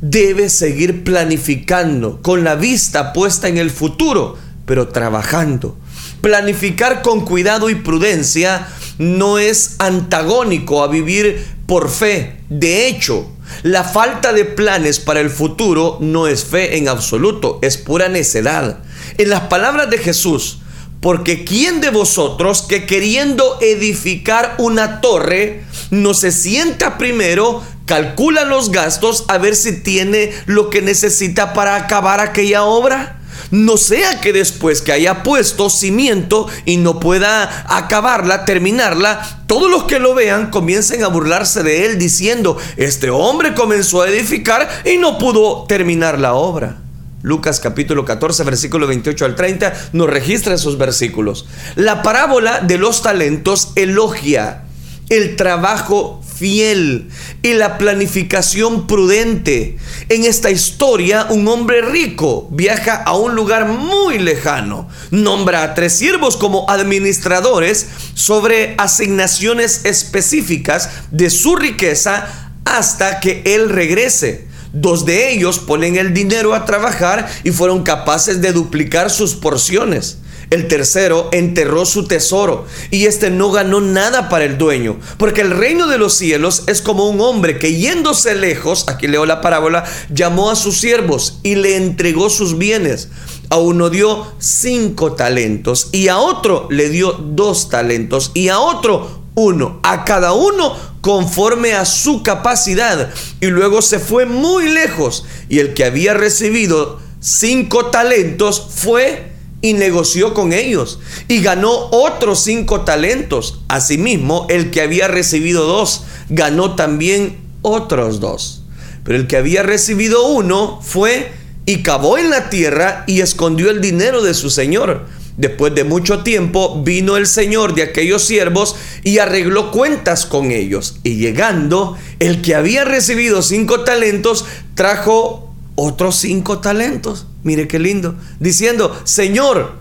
Debe 0.02 0.50
seguir 0.50 1.04
planificando 1.04 2.22
con 2.22 2.44
la 2.44 2.56
vista 2.56 3.14
puesta 3.14 3.48
en 3.48 3.58
el 3.58 3.70
futuro, 3.70 4.38
pero 4.66 4.90
trabajando. 4.90 5.78
Planificar 6.22 7.02
con 7.02 7.26
cuidado 7.26 7.70
y 7.70 7.76
prudencia 7.76 8.68
no 8.98 9.40
es 9.40 9.76
antagónico 9.80 10.84
a 10.84 10.88
vivir 10.88 11.46
por 11.66 11.90
fe. 11.90 12.38
De 12.50 12.88
hecho, 12.88 13.32
la 13.64 13.84
falta 13.84 14.34
de 14.34 14.46
planes 14.46 15.00
para 15.00 15.20
el 15.20 15.30
futuro 15.30 15.98
no 16.02 16.28
es 16.28 16.44
fe 16.44 16.78
en 16.78 16.88
absoluto, 16.88 17.60
es 17.62 17.78
pura 17.78 18.10
necedad. 18.10 18.80
En 19.18 19.30
las 19.30 19.42
palabras 19.42 19.90
de 19.90 19.98
Jesús, 19.98 20.60
porque 21.02 21.46
¿quién 21.46 21.82
de 21.82 21.90
vosotros 21.90 22.64
que 22.64 22.86
queriendo 22.86 23.60
edificar 23.62 24.56
una 24.58 25.02
torre 25.02 25.64
no 25.92 26.14
se 26.14 26.32
sienta 26.32 26.98
primero, 26.98 27.62
calcula 27.86 28.44
los 28.44 28.72
gastos 28.72 29.26
a 29.28 29.38
ver 29.38 29.56
si 29.56 29.84
tiene 29.84 30.32
lo 30.48 30.70
que 30.70 30.82
necesita 30.82 31.54
para 31.54 31.76
acabar 31.76 32.20
aquella 32.20 32.64
obra? 32.64 33.20
No 33.52 33.78
sea 33.78 34.22
que 34.22 34.34
después 34.34 34.82
que 34.82 34.92
haya 34.92 35.24
puesto 35.24 35.70
cimiento 35.70 36.48
y 36.66 36.78
no 36.78 37.00
pueda 37.00 37.66
acabarla, 37.68 38.46
terminarla, 38.46 39.44
todos 39.48 39.70
los 39.70 39.84
que 39.84 40.00
lo 40.00 40.14
vean 40.14 40.50
comiencen 40.50 41.04
a 41.04 41.08
burlarse 41.08 41.64
de 41.64 41.86
él 41.86 41.98
diciendo, 41.98 42.58
este 42.78 43.10
hombre 43.10 43.54
comenzó 43.54 44.02
a 44.02 44.10
edificar 44.10 44.68
y 44.86 44.98
no 44.98 45.18
pudo 45.18 45.66
terminar 45.68 46.20
la 46.20 46.34
obra. 46.34 46.82
Lucas 47.22 47.60
capítulo 47.60 48.06
14, 48.06 48.44
versículo 48.44 48.86
28 48.86 49.26
al 49.26 49.36
30, 49.36 49.74
nos 49.94 50.08
registra 50.08 50.54
esos 50.54 50.78
versículos. 50.78 51.48
La 51.76 52.04
parábola 52.04 52.60
de 52.60 52.78
los 52.78 53.02
talentos 53.02 53.72
elogia 53.76 54.66
el 55.10 55.36
trabajo 55.36 56.22
fiel 56.36 57.10
y 57.42 57.54
la 57.54 57.78
planificación 57.78 58.88
prudente. 58.88 59.78
En 60.10 60.26
esta 60.26 60.52
historia, 60.52 61.28
un 61.30 61.48
hombre 61.48 61.82
rico 61.82 62.48
viaja 62.52 62.96
a 62.96 63.16
un 63.16 63.36
lugar 63.36 63.68
muy 63.68 64.20
lejano, 64.20 64.90
nombra 65.12 65.64
a 65.64 65.74
tres 65.76 65.94
siervos 65.94 66.38
como 66.38 66.70
administradores 66.70 67.88
sobre 68.14 68.76
asignaciones 68.78 69.86
específicas 69.86 70.90
de 71.12 71.30
su 71.30 71.56
riqueza 71.56 72.52
hasta 72.66 73.20
que 73.20 73.44
él 73.46 73.70
regrese. 73.70 74.48
Dos 74.74 75.06
de 75.06 75.32
ellos 75.32 75.60
ponen 75.60 75.96
el 75.96 76.14
dinero 76.14 76.54
a 76.54 76.66
trabajar 76.66 77.30
y 77.46 77.52
fueron 77.52 77.84
capaces 77.84 78.42
de 78.42 78.52
duplicar 78.52 79.10
sus 79.10 79.34
porciones. 79.36 80.18
El 80.50 80.68
tercero 80.68 81.30
enterró 81.32 81.86
su 81.86 82.08
tesoro 82.08 82.66
y 82.92 83.06
este 83.06 83.30
no 83.30 83.52
ganó 83.52 83.82
nada 83.82 84.30
para 84.30 84.46
el 84.46 84.58
dueño, 84.58 84.98
porque 85.18 85.42
el 85.42 85.52
reino 85.52 85.88
de 85.88 85.98
los 85.98 86.14
cielos 86.14 86.64
es 86.68 86.82
como 86.82 87.10
un 87.10 87.20
hombre 87.22 87.58
que 87.60 87.76
yéndose 87.76 88.36
lejos, 88.36 88.86
aquí 88.88 89.08
leo 89.08 89.26
la 89.26 89.42
parábola, 89.42 89.84
llamó 90.14 90.52
a 90.52 90.56
sus 90.56 90.78
siervos 90.78 91.40
y 91.44 91.56
le 91.56 91.78
entregó 91.78 92.30
sus 92.30 92.58
bienes. 92.58 93.10
A 93.50 93.58
uno 93.58 93.92
dio 93.92 94.34
cinco 94.40 95.14
talentos 95.14 95.90
y 95.92 96.08
a 96.08 96.18
otro 96.18 96.68
le 96.72 96.90
dio 96.90 97.12
dos 97.14 97.70
talentos 97.70 98.32
y 98.34 98.50
a 98.50 98.60
otro 98.60 99.24
uno, 99.36 99.80
a 99.84 100.04
cada 100.04 100.34
uno 100.34 100.76
conforme 101.02 101.74
a 101.74 101.86
su 101.86 102.24
capacidad. 102.24 103.14
Y 103.42 103.48
luego 103.48 103.84
se 103.84 104.00
fue 104.00 104.26
muy 104.26 104.70
lejos. 104.70 105.26
Y 105.50 105.60
el 105.60 105.76
que 105.76 105.86
había 105.86 106.16
recibido 106.16 107.00
cinco 107.20 107.88
talentos 107.88 108.68
fue 108.74 109.35
y 109.62 109.74
negoció 109.74 110.34
con 110.34 110.54
ellos. 110.54 111.00
Y 111.28 111.42
ganó 111.42 111.72
otros 111.92 112.42
cinco 112.42 112.82
talentos. 112.82 113.62
Asimismo, 113.68 114.48
el 114.50 114.72
que 114.72 114.82
había 114.82 115.08
recibido 115.08 115.66
dos, 115.66 116.04
ganó 116.30 116.76
también 116.76 117.38
otros 117.62 118.20
dos. 118.20 118.64
Pero 119.04 119.18
el 119.18 119.28
que 119.28 119.38
había 119.38 119.64
recibido 119.64 120.28
uno 120.28 120.80
fue 120.82 121.32
y 121.66 121.84
cavó 121.84 122.18
en 122.18 122.30
la 122.30 122.50
tierra 122.50 123.04
y 123.08 123.22
escondió 123.22 123.70
el 123.70 123.82
dinero 123.82 124.22
de 124.22 124.34
su 124.34 124.50
señor. 124.50 125.08
Después 125.38 125.76
de 125.76 125.84
mucho 125.84 126.24
tiempo 126.24 126.82
vino 126.82 127.18
el 127.18 127.28
señor 127.28 127.76
de 127.76 127.84
aquellos 127.84 128.24
siervos 128.24 128.76
y 129.04 129.18
arregló 129.18 129.70
cuentas 129.72 130.26
con 130.26 130.52
ellos. 130.52 130.96
Y 131.04 131.18
llegando, 131.18 131.98
el 132.20 132.42
que 132.42 132.56
había 132.56 132.86
recibido 132.86 133.42
cinco 133.42 133.82
talentos 133.82 134.46
trajo 134.76 135.45
otros 135.76 136.16
cinco 136.16 136.60
talentos. 136.60 137.28
Mire 137.44 137.68
qué 137.68 137.80
lindo. 137.80 138.16
Diciendo, 138.40 138.96
Señor, 139.04 139.74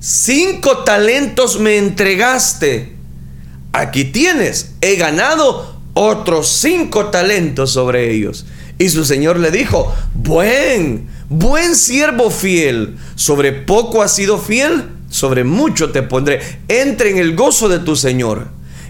cinco 0.00 0.78
talentos 0.78 1.58
me 1.60 1.78
entregaste. 1.78 2.96
Aquí 3.72 4.04
tienes, 4.04 4.72
he 4.80 4.96
ganado 4.96 5.80
otros 5.94 6.48
cinco 6.48 7.06
talentos 7.06 7.72
sobre 7.72 8.12
ellos. 8.12 8.46
Y 8.78 8.88
su 8.88 9.04
señor 9.04 9.38
le 9.38 9.50
dijo, 9.50 9.94
buen, 10.14 11.08
buen 11.28 11.76
siervo 11.76 12.30
fiel, 12.30 12.96
sobre 13.14 13.52
poco 13.52 14.02
has 14.02 14.14
sido 14.14 14.38
fiel 14.38 14.88
sobre 15.10 15.44
mucho 15.44 15.90
te 15.90 16.02
pondré. 16.02 16.40
Entre 16.68 17.10
en 17.10 17.18
el 17.18 17.36
gozo 17.36 17.68
de 17.68 17.80
tu 17.80 17.96
Señor. 17.96 18.48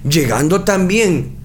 Llegando 0.08 0.62
también 0.62 1.36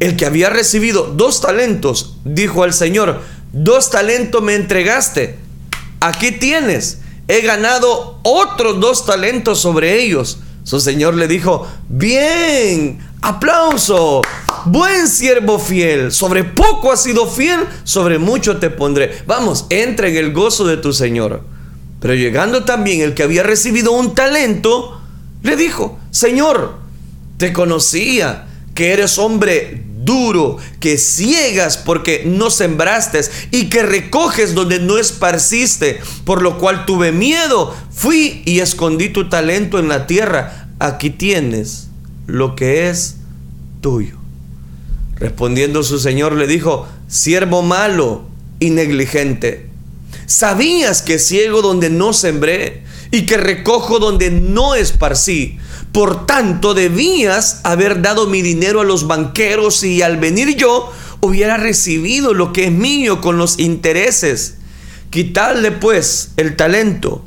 el 0.00 0.16
que 0.16 0.26
había 0.26 0.50
recibido 0.50 1.04
dos 1.04 1.40
talentos, 1.40 2.18
dijo 2.24 2.62
al 2.62 2.74
Señor, 2.74 3.22
dos 3.56 3.90
talentos 3.90 4.42
me 4.42 4.54
entregaste. 4.54 5.36
Aquí 6.00 6.32
tienes. 6.32 6.98
He 7.28 7.40
ganado 7.40 8.20
otros 8.22 8.78
dos 8.80 9.04
talentos 9.06 9.60
sobre 9.60 10.00
ellos. 10.02 10.38
Su 10.62 10.80
Señor 10.80 11.14
le 11.14 11.28
dijo, 11.28 11.66
bien, 11.88 12.98
aplauso, 13.22 14.22
buen 14.64 15.08
siervo 15.08 15.58
fiel, 15.58 16.10
sobre 16.10 16.42
poco 16.42 16.90
has 16.90 17.02
sido 17.04 17.28
fiel, 17.28 17.60
sobre 17.84 18.18
mucho 18.18 18.58
te 18.58 18.70
pondré. 18.70 19.22
Vamos, 19.26 19.66
entra 19.70 20.08
en 20.08 20.16
el 20.16 20.32
gozo 20.32 20.66
de 20.66 20.76
tu 20.76 20.92
Señor. 20.92 21.42
Pero 22.00 22.14
llegando 22.14 22.64
también 22.64 23.00
el 23.00 23.14
que 23.14 23.22
había 23.22 23.42
recibido 23.42 23.92
un 23.92 24.14
talento, 24.14 25.00
le 25.42 25.56
dijo, 25.56 25.98
Señor, 26.10 26.74
te 27.38 27.52
conocía 27.52 28.46
que 28.74 28.92
eres 28.92 29.18
hombre 29.18 29.84
duro, 30.06 30.56
que 30.80 30.96
ciegas 30.96 31.76
porque 31.76 32.22
no 32.24 32.48
sembraste 32.48 33.20
y 33.50 33.68
que 33.68 33.82
recoges 33.82 34.54
donde 34.54 34.78
no 34.78 34.96
esparciste, 34.96 36.00
por 36.24 36.40
lo 36.40 36.56
cual 36.58 36.86
tuve 36.86 37.12
miedo, 37.12 37.76
fui 37.90 38.40
y 38.46 38.60
escondí 38.60 39.10
tu 39.10 39.28
talento 39.28 39.78
en 39.78 39.88
la 39.88 40.06
tierra. 40.06 40.70
Aquí 40.78 41.10
tienes 41.10 41.88
lo 42.26 42.56
que 42.56 42.88
es 42.88 43.16
tuyo. 43.82 44.16
Respondiendo 45.16 45.82
su 45.82 45.98
señor 45.98 46.32
le 46.34 46.46
dijo, 46.46 46.86
siervo 47.08 47.62
malo 47.62 48.24
y 48.60 48.70
negligente, 48.70 49.68
¿sabías 50.26 51.02
que 51.02 51.18
ciego 51.18 51.62
donde 51.62 51.90
no 51.90 52.12
sembré 52.12 52.84
y 53.10 53.26
que 53.26 53.36
recojo 53.36 53.98
donde 53.98 54.30
no 54.30 54.74
esparcí? 54.74 55.58
Por 55.96 56.26
tanto, 56.26 56.74
debías 56.74 57.60
haber 57.62 58.02
dado 58.02 58.26
mi 58.26 58.42
dinero 58.42 58.82
a 58.82 58.84
los 58.84 59.06
banqueros 59.06 59.82
y 59.82 60.02
al 60.02 60.18
venir 60.18 60.54
yo 60.54 60.92
hubiera 61.22 61.56
recibido 61.56 62.34
lo 62.34 62.52
que 62.52 62.66
es 62.66 62.70
mío 62.70 63.22
con 63.22 63.38
los 63.38 63.58
intereses. 63.58 64.56
Quitarle 65.08 65.72
pues 65.72 66.32
el 66.36 66.54
talento 66.54 67.24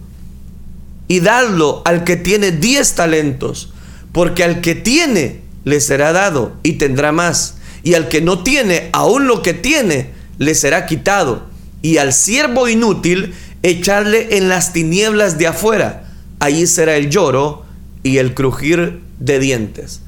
y 1.07 1.19
darlo 1.19 1.81
al 1.83 2.03
que 2.03 2.15
tiene 2.15 2.51
diez 2.51 2.93
talentos, 2.93 3.73
porque 4.11 4.43
al 4.43 4.61
que 4.61 4.75
tiene 4.75 5.41
le 5.63 5.81
será 5.81 6.13
dado 6.13 6.53
y 6.61 6.73
tendrá 6.73 7.11
más, 7.11 7.55
y 7.81 7.95
al 7.95 8.07
que 8.07 8.21
no 8.21 8.43
tiene, 8.43 8.89
aún 8.93 9.25
lo 9.25 9.41
que 9.41 9.55
tiene, 9.55 10.11
le 10.37 10.53
será 10.53 10.85
quitado, 10.85 11.47
y 11.81 11.97
al 11.97 12.13
siervo 12.13 12.67
inútil 12.67 13.33
echarle 13.63 14.37
en 14.37 14.47
las 14.47 14.73
tinieblas 14.73 15.39
de 15.39 15.47
afuera, 15.47 16.07
allí 16.39 16.67
será 16.67 16.97
el 16.97 17.09
lloro 17.09 17.67
y 18.03 18.17
el 18.17 18.33
crujir 18.33 19.01
de 19.19 19.39
dientes. 19.39 20.01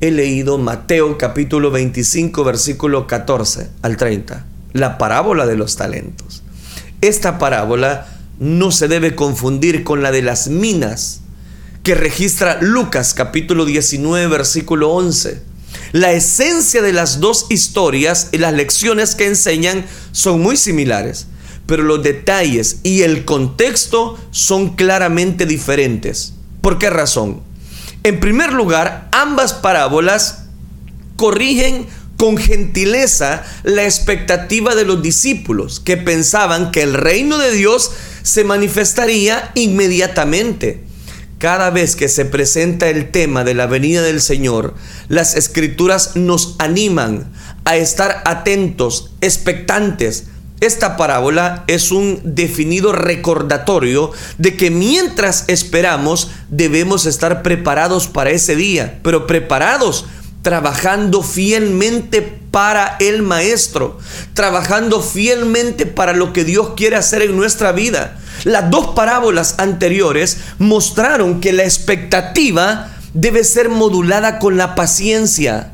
He 0.00 0.10
leído 0.10 0.56
Mateo 0.58 1.18
capítulo 1.18 1.70
25 1.70 2.42
versículo 2.44 3.06
14 3.06 3.68
al 3.82 3.96
30, 3.96 4.46
la 4.72 4.96
parábola 4.98 5.46
de 5.46 5.56
los 5.56 5.76
talentos. 5.76 6.42
Esta 7.02 7.38
parábola 7.38 8.06
no 8.38 8.72
se 8.72 8.88
debe 8.88 9.14
confundir 9.14 9.84
con 9.84 10.02
la 10.02 10.10
de 10.10 10.22
las 10.22 10.48
minas 10.48 11.20
que 11.82 11.94
registra 11.94 12.58
Lucas 12.60 13.12
capítulo 13.14 13.66
19 13.66 14.26
versículo 14.28 14.90
11. 14.92 15.42
La 15.92 16.12
esencia 16.12 16.82
de 16.82 16.92
las 16.92 17.20
dos 17.20 17.46
historias 17.50 18.28
y 18.32 18.38
las 18.38 18.54
lecciones 18.54 19.14
que 19.14 19.26
enseñan 19.26 19.84
son 20.12 20.40
muy 20.40 20.56
similares, 20.56 21.26
pero 21.66 21.82
los 21.82 22.02
detalles 22.02 22.78
y 22.82 23.02
el 23.02 23.24
contexto 23.24 24.18
son 24.30 24.76
claramente 24.76 25.46
diferentes. 25.46 26.34
¿Por 26.60 26.78
qué 26.78 26.90
razón? 26.90 27.42
En 28.02 28.20
primer 28.20 28.52
lugar, 28.52 29.08
ambas 29.12 29.52
parábolas 29.52 30.44
corrigen 31.16 31.86
con 32.16 32.36
gentileza 32.36 33.42
la 33.62 33.84
expectativa 33.84 34.74
de 34.74 34.84
los 34.84 35.02
discípulos 35.02 35.80
que 35.80 35.96
pensaban 35.96 36.70
que 36.70 36.82
el 36.82 36.92
reino 36.92 37.38
de 37.38 37.52
Dios 37.52 37.92
se 38.22 38.44
manifestaría 38.44 39.50
inmediatamente. 39.54 40.84
Cada 41.38 41.70
vez 41.70 41.96
que 41.96 42.10
se 42.10 42.26
presenta 42.26 42.90
el 42.90 43.10
tema 43.10 43.44
de 43.44 43.54
la 43.54 43.66
venida 43.66 44.02
del 44.02 44.20
Señor, 44.20 44.74
las 45.08 45.34
escrituras 45.34 46.14
nos 46.16 46.56
animan 46.58 47.32
a 47.64 47.76
estar 47.76 48.22
atentos, 48.26 49.12
expectantes, 49.22 50.24
esta 50.60 50.96
parábola 50.96 51.64
es 51.66 51.90
un 51.90 52.20
definido 52.22 52.92
recordatorio 52.92 54.12
de 54.38 54.56
que 54.56 54.70
mientras 54.70 55.44
esperamos 55.48 56.30
debemos 56.48 57.06
estar 57.06 57.42
preparados 57.42 58.06
para 58.08 58.30
ese 58.30 58.56
día, 58.56 58.98
pero 59.02 59.26
preparados 59.26 60.06
trabajando 60.42 61.22
fielmente 61.22 62.22
para 62.50 62.96
el 62.98 63.22
Maestro, 63.22 63.98
trabajando 64.34 65.02
fielmente 65.02 65.86
para 65.86 66.12
lo 66.12 66.32
que 66.32 66.44
Dios 66.44 66.70
quiere 66.76 66.96
hacer 66.96 67.22
en 67.22 67.36
nuestra 67.36 67.72
vida. 67.72 68.18
Las 68.44 68.70
dos 68.70 68.88
parábolas 68.88 69.56
anteriores 69.58 70.38
mostraron 70.58 71.40
que 71.40 71.52
la 71.52 71.64
expectativa 71.64 72.90
debe 73.12 73.44
ser 73.44 73.68
modulada 73.68 74.38
con 74.38 74.56
la 74.56 74.74
paciencia. 74.74 75.72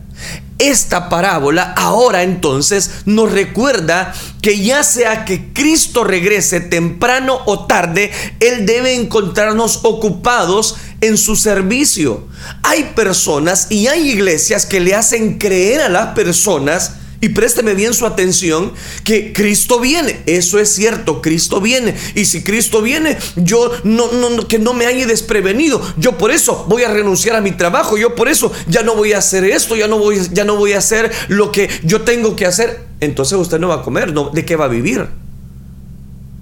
Esta 0.58 1.10
parábola 1.10 1.74
ahora 1.76 2.22
entonces 2.22 2.90
nos 3.04 3.30
recuerda 3.30 4.14
que 4.40 4.58
ya 4.60 4.82
sea 4.84 5.26
que 5.26 5.52
Cristo 5.52 6.02
regrese 6.02 6.60
temprano 6.60 7.40
o 7.44 7.66
tarde, 7.66 8.10
Él 8.40 8.64
debe 8.64 8.94
encontrarnos 8.94 9.80
ocupados 9.82 10.76
en 11.02 11.18
su 11.18 11.36
servicio. 11.36 12.26
Hay 12.62 12.92
personas 12.94 13.66
y 13.70 13.88
hay 13.88 14.10
iglesias 14.10 14.64
que 14.64 14.80
le 14.80 14.94
hacen 14.94 15.38
creer 15.38 15.82
a 15.82 15.88
las 15.90 16.14
personas 16.14 16.92
y 17.26 17.30
présteme 17.30 17.74
bien 17.74 17.92
su 17.92 18.06
atención 18.06 18.72
que 19.02 19.32
Cristo 19.32 19.80
viene. 19.80 20.20
Eso 20.26 20.60
es 20.60 20.72
cierto, 20.72 21.20
Cristo 21.20 21.60
viene. 21.60 21.96
Y 22.14 22.24
si 22.26 22.44
Cristo 22.44 22.82
viene, 22.82 23.18
yo 23.34 23.72
no, 23.82 24.46
que 24.46 24.60
no 24.60 24.74
me 24.74 24.86
haya 24.86 25.06
desprevenido. 25.06 25.82
Yo 25.96 26.18
por 26.18 26.30
eso 26.30 26.64
voy 26.68 26.84
a 26.84 26.88
renunciar 26.88 27.34
a 27.34 27.40
mi 27.40 27.50
trabajo. 27.50 27.98
Yo 27.98 28.14
por 28.14 28.28
eso 28.28 28.52
ya 28.68 28.84
no 28.84 28.94
voy 28.94 29.12
a 29.12 29.18
hacer 29.18 29.42
esto, 29.42 29.74
ya 29.74 29.88
no 29.88 29.98
voy, 29.98 30.20
ya 30.32 30.44
no 30.44 30.54
voy 30.54 30.74
a 30.74 30.78
hacer 30.78 31.10
lo 31.26 31.50
que 31.50 31.68
yo 31.82 32.02
tengo 32.02 32.36
que 32.36 32.46
hacer. 32.46 32.86
Entonces 33.00 33.36
usted 33.36 33.58
no 33.58 33.66
va 33.66 33.76
a 33.76 33.82
comer, 33.82 34.14
¿de 34.14 34.44
qué 34.44 34.54
va 34.54 34.66
a 34.66 34.68
vivir? 34.68 35.08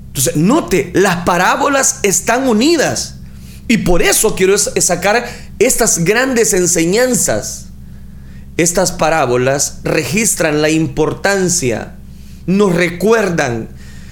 Entonces, 0.08 0.36
note, 0.36 0.90
las 0.92 1.24
parábolas 1.24 2.00
están 2.02 2.46
unidas. 2.46 3.20
Y 3.68 3.78
por 3.78 4.02
eso 4.02 4.34
quiero 4.36 4.58
sacar 4.58 5.26
estas 5.58 6.04
grandes 6.04 6.52
enseñanzas 6.52 7.68
estas 8.56 8.92
parábolas 8.92 9.80
registran 9.84 10.62
la 10.62 10.70
importancia, 10.70 11.94
nos 12.46 12.74
recuerdan, 12.74 13.68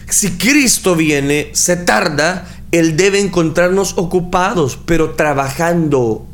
si 0.09 0.33
Cristo 0.33 0.97
viene, 0.97 1.51
se 1.53 1.77
tarda, 1.77 2.47
Él 2.73 2.97
debe 2.97 3.21
encontrarnos 3.21 3.95
ocupados, 3.97 4.79
pero 4.85 5.11
trabajando. 5.11 6.27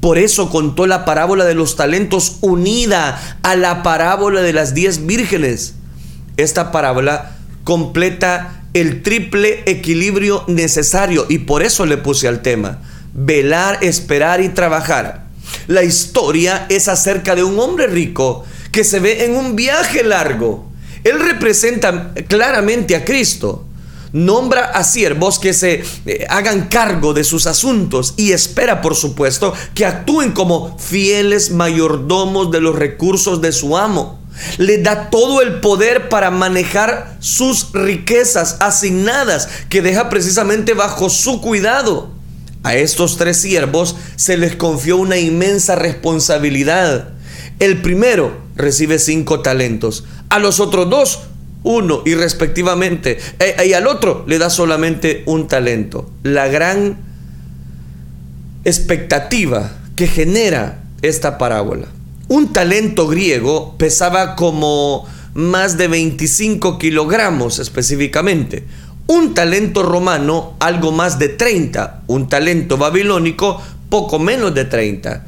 Por 0.00 0.18
eso 0.18 0.50
contó 0.50 0.86
la 0.86 1.04
parábola 1.04 1.44
de 1.44 1.54
los 1.54 1.76
talentos 1.76 2.38
unida 2.40 3.38
a 3.42 3.56
la 3.56 3.82
parábola 3.82 4.42
de 4.42 4.52
las 4.52 4.74
diez 4.74 5.04
vírgenes. 5.04 5.74
Esta 6.36 6.70
parábola 6.70 7.36
completa 7.64 8.62
el 8.74 9.02
triple 9.02 9.62
equilibrio 9.66 10.44
necesario 10.48 11.26
y 11.28 11.38
por 11.38 11.62
eso 11.62 11.86
le 11.86 11.96
puse 11.96 12.28
al 12.28 12.42
tema, 12.42 12.82
velar, 13.14 13.78
esperar 13.80 14.42
y 14.42 14.50
trabajar. 14.50 15.25
La 15.66 15.82
historia 15.82 16.66
es 16.68 16.88
acerca 16.88 17.34
de 17.34 17.42
un 17.42 17.58
hombre 17.58 17.88
rico 17.88 18.44
que 18.70 18.84
se 18.84 19.00
ve 19.00 19.24
en 19.24 19.36
un 19.36 19.56
viaje 19.56 20.04
largo. 20.04 20.66
Él 21.02 21.18
representa 21.18 22.12
claramente 22.28 22.94
a 22.94 23.04
Cristo. 23.04 23.64
Nombra 24.12 24.66
a 24.66 24.84
siervos 24.84 25.38
que 25.38 25.52
se 25.52 25.84
eh, 26.06 26.26
hagan 26.28 26.68
cargo 26.68 27.12
de 27.12 27.24
sus 27.24 27.46
asuntos 27.46 28.14
y 28.16 28.32
espera, 28.32 28.80
por 28.80 28.94
supuesto, 28.94 29.52
que 29.74 29.84
actúen 29.84 30.32
como 30.32 30.78
fieles 30.78 31.50
mayordomos 31.50 32.50
de 32.50 32.60
los 32.60 32.76
recursos 32.76 33.42
de 33.42 33.52
su 33.52 33.76
amo. 33.76 34.20
Le 34.58 34.78
da 34.78 35.10
todo 35.10 35.42
el 35.42 35.60
poder 35.60 36.08
para 36.08 36.30
manejar 36.30 37.16
sus 37.20 37.72
riquezas 37.72 38.58
asignadas 38.60 39.48
que 39.68 39.82
deja 39.82 40.08
precisamente 40.08 40.74
bajo 40.74 41.10
su 41.10 41.40
cuidado. 41.40 42.15
A 42.66 42.74
estos 42.74 43.16
tres 43.16 43.36
siervos 43.36 43.94
se 44.16 44.36
les 44.36 44.56
confió 44.56 44.96
una 44.96 45.18
inmensa 45.18 45.76
responsabilidad. 45.76 47.10
El 47.60 47.80
primero 47.80 48.40
recibe 48.56 48.98
cinco 48.98 49.38
talentos, 49.38 50.02
a 50.30 50.40
los 50.40 50.58
otros 50.58 50.90
dos 50.90 51.20
uno 51.62 52.02
y 52.04 52.14
respectivamente, 52.16 53.18
e, 53.38 53.68
y 53.68 53.72
al 53.72 53.86
otro 53.86 54.24
le 54.26 54.38
da 54.38 54.50
solamente 54.50 55.22
un 55.26 55.46
talento. 55.46 56.10
La 56.24 56.48
gran 56.48 56.98
expectativa 58.64 59.70
que 59.94 60.08
genera 60.08 60.82
esta 61.02 61.38
parábola. 61.38 61.86
Un 62.26 62.52
talento 62.52 63.06
griego 63.06 63.78
pesaba 63.78 64.34
como 64.34 65.06
más 65.34 65.78
de 65.78 65.86
25 65.86 66.80
kilogramos 66.80 67.60
específicamente. 67.60 68.64
Un 69.08 69.34
talento 69.34 69.84
romano, 69.84 70.54
algo 70.58 70.90
más 70.90 71.18
de 71.18 71.28
30. 71.28 72.02
Un 72.08 72.28
talento 72.28 72.76
babilónico, 72.76 73.62
poco 73.88 74.18
menos 74.18 74.54
de 74.54 74.64
30. 74.64 75.24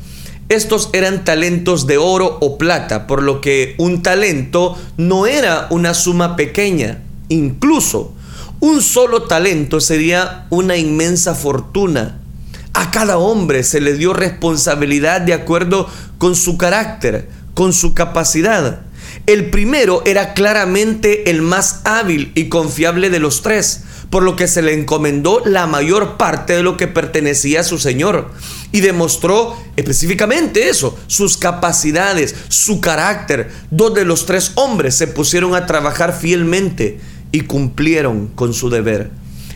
Estos 0.48 0.90
eran 0.92 1.24
talentos 1.24 1.86
de 1.86 1.98
oro 1.98 2.38
o 2.40 2.58
plata, 2.58 3.06
por 3.06 3.22
lo 3.22 3.40
que 3.40 3.74
un 3.78 4.02
talento 4.02 4.76
no 4.96 5.26
era 5.26 5.68
una 5.70 5.94
suma 5.94 6.34
pequeña. 6.34 7.02
Incluso 7.28 8.14
un 8.58 8.82
solo 8.82 9.22
talento 9.22 9.80
sería 9.80 10.46
una 10.50 10.76
inmensa 10.76 11.36
fortuna. 11.36 12.18
A 12.72 12.90
cada 12.90 13.18
hombre 13.18 13.62
se 13.62 13.80
le 13.80 13.94
dio 13.94 14.12
responsabilidad 14.12 15.20
de 15.20 15.34
acuerdo 15.34 15.88
con 16.18 16.34
su 16.34 16.58
carácter, 16.58 17.28
con 17.54 17.72
su 17.72 17.94
capacidad. 17.94 18.80
El 19.28 19.50
primero 19.50 20.02
era 20.06 20.32
claramente 20.32 21.28
el 21.28 21.42
más 21.42 21.82
hábil 21.84 22.32
y 22.34 22.48
confiable 22.48 23.10
de 23.10 23.20
los 23.20 23.42
tres, 23.42 23.82
por 24.08 24.22
lo 24.22 24.36
que 24.36 24.48
se 24.48 24.62
le 24.62 24.72
encomendó 24.72 25.42
la 25.44 25.66
mayor 25.66 26.16
parte 26.16 26.54
de 26.54 26.62
lo 26.62 26.78
que 26.78 26.88
pertenecía 26.88 27.60
a 27.60 27.64
su 27.64 27.76
señor. 27.76 28.30
Y 28.72 28.80
demostró 28.80 29.54
específicamente 29.76 30.70
eso, 30.70 30.98
sus 31.08 31.36
capacidades, 31.36 32.36
su 32.48 32.80
carácter. 32.80 33.50
Dos 33.70 33.92
de 33.92 34.06
los 34.06 34.24
tres 34.24 34.52
hombres 34.54 34.94
se 34.94 35.08
pusieron 35.08 35.54
a 35.54 35.66
trabajar 35.66 36.18
fielmente 36.18 36.98
y 37.30 37.42
cumplieron 37.42 38.28
con 38.28 38.54
su 38.54 38.70
deber. 38.70 39.10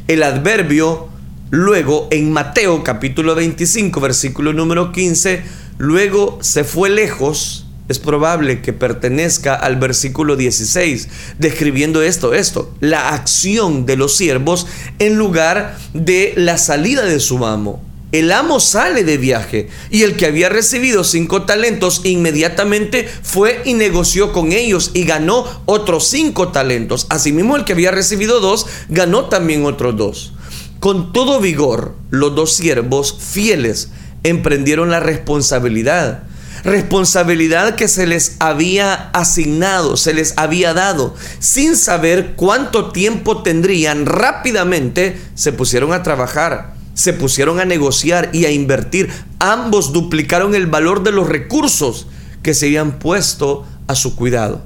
El 0.07 0.23
adverbio, 0.23 1.09
luego 1.49 2.09
en 2.11 2.31
Mateo 2.31 2.85
capítulo 2.85 3.35
25, 3.35 4.01
versículo 4.03 4.53
número 4.53 4.93
15, 4.93 5.43
luego 5.79 6.41
se 6.43 6.63
fue 6.63 6.91
lejos 6.91 7.62
es 7.89 7.99
probable 7.99 8.63
que 8.63 8.73
pertenezca 8.73 9.55
al 9.55 9.77
versículo 9.77 10.37
16, 10.37 11.09
describiendo 11.39 12.03
esto, 12.03 12.35
esto, 12.35 12.75
la 12.81 13.11
acción 13.11 13.87
de 13.87 13.97
los 13.97 14.17
siervos 14.17 14.67
en 14.99 15.17
lugar 15.17 15.77
de 15.93 16.33
la 16.37 16.59
salida 16.59 17.05
de 17.05 17.21
su 17.21 17.45
amo. 17.45 17.83
El 18.13 18.31
amo 18.31 18.61
sale 18.61 19.05
de 19.05 19.17
viaje 19.17 19.69
y 19.91 20.03
el 20.03 20.17
que 20.17 20.27
había 20.27 20.51
recibido 20.51 21.03
cinco 21.03 21.43
talentos 21.43 22.03
inmediatamente 22.05 23.09
fue 23.23 23.63
y 23.65 23.73
negoció 23.73 24.33
con 24.33 24.53
ellos 24.53 24.91
y 24.93 25.05
ganó 25.05 25.47
otros 25.65 26.09
cinco 26.09 26.49
talentos. 26.49 27.07
Asimismo 27.09 27.57
el 27.57 27.65
que 27.65 27.73
había 27.73 27.91
recibido 27.91 28.41
dos 28.41 28.67
ganó 28.91 29.31
también 29.31 29.65
otros 29.65 29.97
dos. 29.97 30.35
Con 30.79 31.15
todo 31.15 31.41
vigor, 31.41 31.95
los 32.11 32.35
dos 32.35 32.53
siervos 32.53 33.17
fieles 33.19 33.89
emprendieron 34.25 34.91
la 34.91 35.01
responsabilidad 35.01 36.25
responsabilidad 36.65 37.75
que 37.75 37.89
se 37.89 38.07
les 38.07 38.37
había 38.39 39.11
asignado, 39.13 39.97
se 39.97 40.15
les 40.15 40.35
había 40.37 40.75
dado, 40.75 41.15
sin 41.39 41.77
saber 41.77 42.35
cuánto 42.37 42.93
tiempo 42.93 43.43
tendrían, 43.43 44.07
rápidamente 44.07 45.21
se 45.35 45.53
pusieron 45.53 45.93
a 45.93 46.03
trabajar, 46.03 46.75
se 46.95 47.13
pusieron 47.13 47.61
a 47.61 47.65
negociar 47.65 48.31
y 48.33 48.45
a 48.45 48.51
invertir. 48.51 49.11
Ambos 49.39 49.93
duplicaron 49.93 50.55
el 50.55 50.67
valor 50.67 51.03
de 51.03 51.13
los 51.13 51.29
recursos 51.29 52.07
que 52.43 52.55
se 52.55 52.67
habían 52.67 52.99
puesto 52.99 53.67
a 53.87 53.95
su 53.95 54.17
cuidado. 54.17 54.63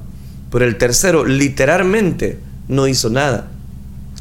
Pero 0.50 0.64
el 0.64 0.78
tercero 0.78 1.24
literalmente 1.24 2.38
no 2.68 2.88
hizo 2.88 3.11
nada, 3.11 3.48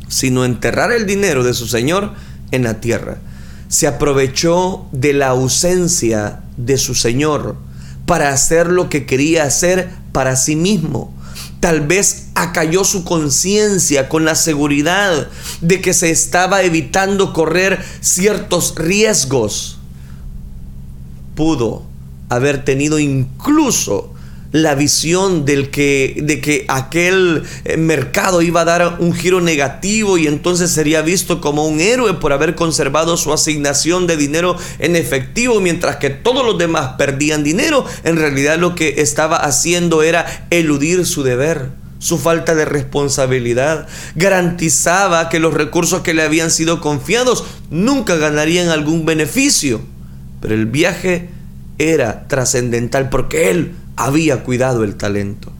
sino 0.07 0.45
enterrar 0.45 0.91
el 0.91 1.05
dinero 1.05 1.43
de 1.43 1.53
su 1.53 1.67
señor 1.67 2.13
en 2.51 2.63
la 2.63 2.79
tierra. 2.79 3.17
Se 3.75 3.87
aprovechó 3.87 4.87
de 4.93 5.11
la 5.11 5.27
ausencia 5.27 6.43
de 6.55 6.77
su 6.77 6.95
señor 6.95 7.57
para 8.05 8.29
hacer 8.29 8.67
lo 8.67 8.87
que 8.87 9.05
quería 9.05 9.43
hacer 9.43 9.89
para 10.13 10.37
sí 10.37 10.55
mismo. 10.55 11.13
Tal 11.59 11.85
vez 11.85 12.27
acalló 12.35 12.85
su 12.85 13.03
conciencia 13.03 14.07
con 14.07 14.23
la 14.23 14.35
seguridad 14.35 15.27
de 15.59 15.81
que 15.81 15.93
se 15.93 16.09
estaba 16.09 16.61
evitando 16.61 17.33
correr 17.33 17.83
ciertos 17.99 18.75
riesgos. 18.77 19.77
Pudo 21.35 21.83
haber 22.29 22.63
tenido 22.63 22.97
incluso 22.97 24.14
la 24.55 24.73
visión 24.73 25.43
del 25.43 25.69
que, 25.69 26.15
de 26.23 26.39
que 26.39 26.63
aquel 26.69 27.43
eh, 27.65 27.75
mercado 27.75 28.41
iba 28.41 28.61
a 28.61 28.65
dar 28.65 28.95
un 28.99 29.13
giro 29.13 29.41
negativo 29.41 30.17
y 30.17 30.27
entonces 30.27 30.71
sería 30.71 31.01
visto 31.01 31.41
como 31.41 31.67
un 31.67 31.81
héroe 31.81 32.13
por 32.13 32.31
haber 32.31 32.55
conservado 32.55 33.17
su 33.17 33.33
asignación 33.33 34.07
de 34.07 34.15
dinero 34.15 34.55
en 34.79 34.95
efectivo, 34.95 35.59
mientras 35.59 35.97
que 35.97 36.09
todos 36.09 36.45
los 36.45 36.57
demás 36.57 36.93
perdían 36.97 37.43
dinero, 37.43 37.85
en 38.05 38.15
realidad 38.15 38.57
lo 38.57 38.75
que 38.75 39.01
estaba 39.01 39.35
haciendo 39.35 40.03
era 40.03 40.47
eludir 40.49 41.05
su 41.05 41.21
deber 41.21 41.71
su 41.99 42.17
falta 42.17 42.55
de 42.55 42.65
responsabilidad, 42.65 43.87
garantizaba 44.15 45.27
que 45.27 45.39
los 45.39 45.53
recursos 45.53 46.01
que 46.01 46.13
le 46.13 46.21
habían 46.21 46.51
sido 46.51 46.79
confiados 46.79 47.43
nunca 47.71 48.15
ganarían 48.15 48.69
algún 48.69 49.05
beneficio. 49.05 49.81
Pero 50.39 50.53
el 50.53 50.67
viaje 50.67 51.29
era 51.79 52.27
trascendental 52.27 53.09
porque 53.09 53.49
él 53.49 53.75
había 53.95 54.43
cuidado 54.43 54.83
el 54.83 54.95
talento. 54.95 55.51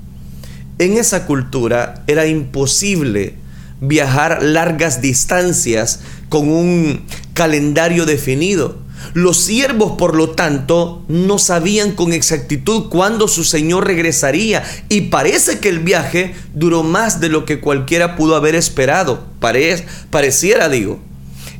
En 0.77 0.97
esa 0.97 1.25
cultura 1.25 2.03
era 2.07 2.25
imposible 2.25 3.35
viajar 3.79 4.43
largas 4.43 5.01
distancias 5.01 6.01
con 6.29 6.49
un 6.49 7.01
calendario 7.33 8.05
definido. 8.05 8.83
Los 9.13 9.37
siervos, 9.37 9.93
por 9.97 10.15
lo 10.15 10.31
tanto, 10.31 11.03
no 11.07 11.37
sabían 11.37 11.91
con 11.91 12.11
exactitud 12.11 12.89
cuándo 12.89 13.27
su 13.27 13.43
señor 13.43 13.85
regresaría 13.85 14.63
y 14.89 15.01
parece 15.01 15.59
que 15.59 15.69
el 15.69 15.79
viaje 15.79 16.33
duró 16.53 16.83
más 16.83 17.21
de 17.21 17.29
lo 17.29 17.45
que 17.45 17.59
cualquiera 17.59 18.15
pudo 18.15 18.35
haber 18.35 18.55
esperado. 18.55 19.25
pareciera, 19.39 20.69
digo. 20.69 20.99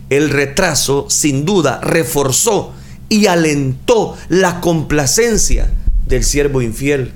El 0.09 0.29
retraso, 0.29 1.07
sin 1.09 1.45
duda, 1.45 1.79
reforzó 1.81 2.73
y 3.09 3.27
alentó 3.27 4.17
la 4.29 4.59
complacencia 4.61 5.69
del 6.07 6.23
siervo 6.23 6.61
infiel. 6.61 7.11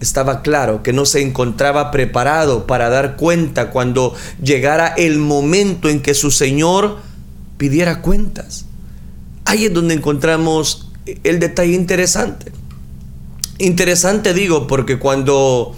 Estaba 0.00 0.42
claro 0.42 0.82
que 0.82 0.92
no 0.92 1.04
se 1.04 1.20
encontraba 1.20 1.90
preparado 1.90 2.66
para 2.66 2.88
dar 2.88 3.16
cuenta 3.16 3.70
cuando 3.70 4.14
llegara 4.42 4.88
el 4.88 5.18
momento 5.18 5.88
en 5.88 6.00
que 6.00 6.14
su 6.14 6.30
Señor 6.30 6.98
pidiera 7.58 8.00
cuentas. 8.00 8.64
Ahí 9.44 9.66
es 9.66 9.74
donde 9.74 9.94
encontramos 9.94 10.90
el 11.24 11.38
detalle 11.38 11.74
interesante. 11.74 12.52
Interesante 13.58 14.32
digo 14.32 14.66
porque 14.66 14.98
cuando 14.98 15.74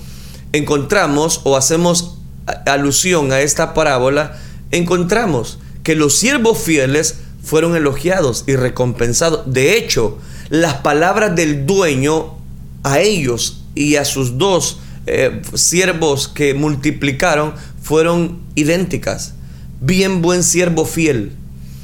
encontramos 0.53 1.41
o 1.45 1.57
hacemos 1.57 2.19
alusión 2.67 3.33
a 3.33 3.41
esta 3.41 3.75
parábola, 3.75 4.39
encontramos 4.71 5.59
que 5.83 5.97
los 5.97 6.17
siervos 6.17 6.59
fieles 6.59 7.17
fueron 7.43 7.75
elogiados 7.75 8.45
y 8.47 8.55
recompensados. 8.55 9.53
De 9.53 9.77
hecho, 9.77 10.19
las 10.49 10.75
palabras 10.75 11.35
del 11.35 11.67
dueño 11.67 12.37
a 12.83 13.01
ellos 13.01 13.63
y 13.75 13.97
a 13.97 14.05
sus 14.05 14.39
dos 14.39 14.79
eh, 15.07 15.43
siervos 15.55 16.29
que 16.29 16.55
multiplicaron 16.55 17.55
fueron 17.83 18.41
idénticas. 18.55 19.35
Bien 19.81 20.23
buen 20.23 20.45
siervo 20.45 20.85
fiel. 20.85 21.33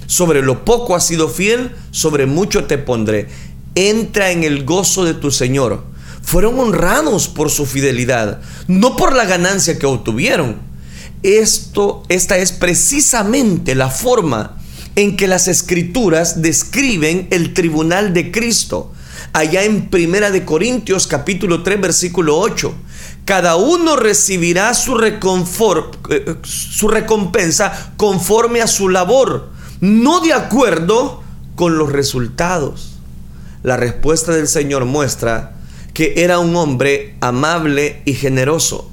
Sobre 0.06 0.42
lo 0.42 0.64
poco 0.64 0.94
has 0.94 1.06
sido 1.06 1.28
fiel, 1.28 1.72
sobre 1.90 2.26
mucho 2.26 2.64
te 2.64 2.78
pondré. 2.78 3.28
Entra 3.74 4.30
en 4.30 4.44
el 4.44 4.64
gozo 4.64 5.04
de 5.04 5.14
tu 5.14 5.30
Señor. 5.30 5.84
Fueron 6.22 6.58
honrados 6.60 7.28
por 7.28 7.50
su 7.50 7.66
fidelidad, 7.66 8.40
no 8.66 8.96
por 8.96 9.14
la 9.14 9.24
ganancia 9.24 9.78
que 9.78 9.86
obtuvieron. 9.86 10.56
Esto, 11.22 12.04
esta 12.08 12.38
es 12.38 12.52
precisamente 12.52 13.74
la 13.74 13.90
forma 13.90 14.58
en 14.94 15.16
que 15.16 15.26
las 15.26 15.48
escrituras 15.48 16.42
describen 16.42 17.28
el 17.30 17.54
tribunal 17.54 18.12
de 18.14 18.30
Cristo 18.30 18.92
allá 19.32 19.64
en 19.64 19.88
Primera 19.88 20.30
de 20.30 20.44
Corintios 20.44 21.06
capítulo 21.06 21.62
3 21.62 21.80
versículo 21.80 22.38
8. 22.38 22.74
Cada 23.24 23.56
uno 23.56 23.96
recibirá 23.96 24.72
su, 24.74 24.98
eh, 25.00 26.34
su 26.42 26.88
recompensa 26.88 27.92
conforme 27.96 28.62
a 28.62 28.66
su 28.66 28.88
labor, 28.88 29.50
no 29.80 30.20
de 30.20 30.32
acuerdo 30.32 31.22
con 31.54 31.78
los 31.78 31.92
resultados. 31.92 32.94
La 33.62 33.76
respuesta 33.76 34.32
del 34.32 34.48
Señor 34.48 34.84
muestra 34.84 35.56
que 35.92 36.14
era 36.16 36.38
un 36.38 36.54
hombre 36.56 37.16
amable 37.20 38.02
y 38.04 38.14
generoso 38.14 38.90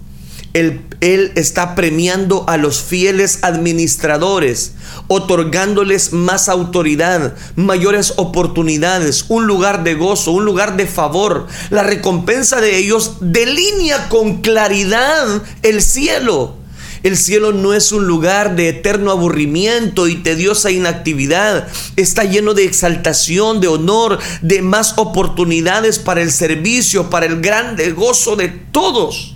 él, 0.55 1.33
está 1.35 1.75
premiando 1.75 2.45
a 2.47 2.55
los 2.55 2.81
fieles 2.81 3.39
administradores, 3.41 4.71
otorgándoles 5.07 6.13
más 6.13 6.47
autoridad, 6.47 7.35
mayores 7.55 8.13
oportunidades, 8.15 9.25
un 9.27 9.47
lugar 9.47 9.83
de 9.83 9.95
gozo, 9.95 10.31
un 10.31 10.45
lugar 10.45 10.77
de 10.77 10.87
favor. 10.87 11.47
La 11.69 11.83
recompensa 11.83 12.61
de 12.61 12.77
ellos 12.77 13.17
delinea 13.19 14.07
con 14.07 14.41
claridad 14.41 15.43
el 15.61 15.81
cielo. 15.81 16.55
El 17.03 17.17
cielo 17.17 17.51
no 17.51 17.73
es 17.73 17.91
un 17.91 18.07
lugar 18.07 18.55
de 18.55 18.69
eterno 18.69 19.11
aburrimiento 19.11 20.07
y 20.07 20.15
tediosa 20.23 20.71
inactividad. 20.71 21.67
Está 21.97 22.23
lleno 22.23 22.53
de 22.53 22.63
exaltación, 22.63 23.59
de 23.59 23.67
honor, 23.67 24.19
de 24.41 24.61
más 24.61 24.93
oportunidades 24.97 25.99
para 25.99 26.21
el 26.21 26.31
servicio, 26.31 27.09
para 27.09 27.25
el 27.25 27.41
grande 27.41 27.91
gozo 27.91 28.37
de 28.37 28.47
todos 28.47 29.34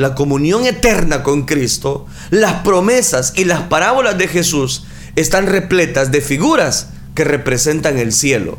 la 0.00 0.14
comunión 0.14 0.64
eterna 0.64 1.22
con 1.22 1.42
Cristo, 1.42 2.06
las 2.30 2.62
promesas 2.62 3.34
y 3.36 3.44
las 3.44 3.64
parábolas 3.64 4.16
de 4.16 4.28
Jesús 4.28 4.84
están 5.14 5.46
repletas 5.46 6.10
de 6.10 6.22
figuras 6.22 6.88
que 7.14 7.22
representan 7.22 7.98
el 7.98 8.12
cielo. 8.12 8.56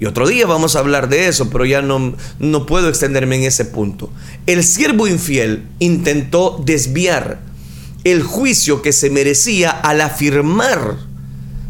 Y 0.00 0.06
otro 0.06 0.26
día 0.26 0.44
vamos 0.44 0.74
a 0.74 0.80
hablar 0.80 1.08
de 1.08 1.28
eso, 1.28 1.50
pero 1.50 1.64
ya 1.64 1.82
no, 1.82 2.16
no 2.40 2.66
puedo 2.66 2.88
extenderme 2.88 3.36
en 3.36 3.44
ese 3.44 3.64
punto. 3.64 4.10
El 4.46 4.64
siervo 4.64 5.06
infiel 5.06 5.68
intentó 5.78 6.60
desviar 6.66 7.38
el 8.02 8.24
juicio 8.24 8.82
que 8.82 8.92
se 8.92 9.08
merecía 9.08 9.70
al 9.70 10.00
afirmar 10.00 10.96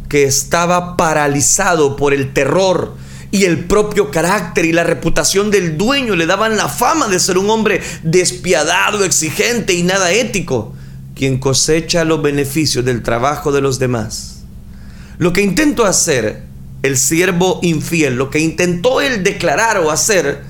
que 0.09 0.25
estaba 0.25 0.97
paralizado 0.97 1.97
por 1.97 2.15
el 2.15 2.33
terror 2.33 2.95
y 3.33 3.47
el 3.47 3.65
propio 3.65 4.11
carácter 4.11 4.67
y 4.67 4.73
la 4.73 4.85
reputación 4.85 5.51
del 5.51 5.79
dueño 5.79 6.15
le 6.15 6.27
daban 6.27 6.57
la 6.57 6.69
fama 6.69 7.09
de 7.09 7.19
ser 7.19 7.39
un 7.39 7.49
hombre 7.49 7.81
despiadado, 8.03 9.05
exigente 9.05 9.73
y 9.73 9.83
nada 9.83 10.13
ético. 10.13 10.75
quien 11.15 11.39
cosecha 11.39 12.05
los 12.05 12.23
beneficios 12.23 12.85
del 12.85 13.03
trabajo 13.03 13.53
de 13.53 13.61
los 13.61 13.79
demás. 13.79 14.45
Lo 15.19 15.33
que 15.33 15.43
intentó 15.43 15.85
hacer 15.85 16.43
el 16.83 16.97
siervo 16.97 17.61
infiel, 17.63 18.17
lo 18.17 18.31
que 18.31 18.41
intentó 18.41 19.01
él 19.01 19.23
declarar 19.23 19.79
o 19.79 19.91
hacer, 19.91 20.43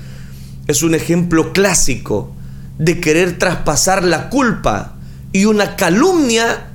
es 0.67 0.81
un 0.81 0.95
ejemplo 0.95 1.51
clásico 1.53 2.33
de 2.79 2.99
querer 2.99 3.37
traspasar 3.37 4.03
la 4.03 4.29
culpa 4.29 4.95
y 5.31 5.45
una 5.45 5.75
calumnia 5.75 6.69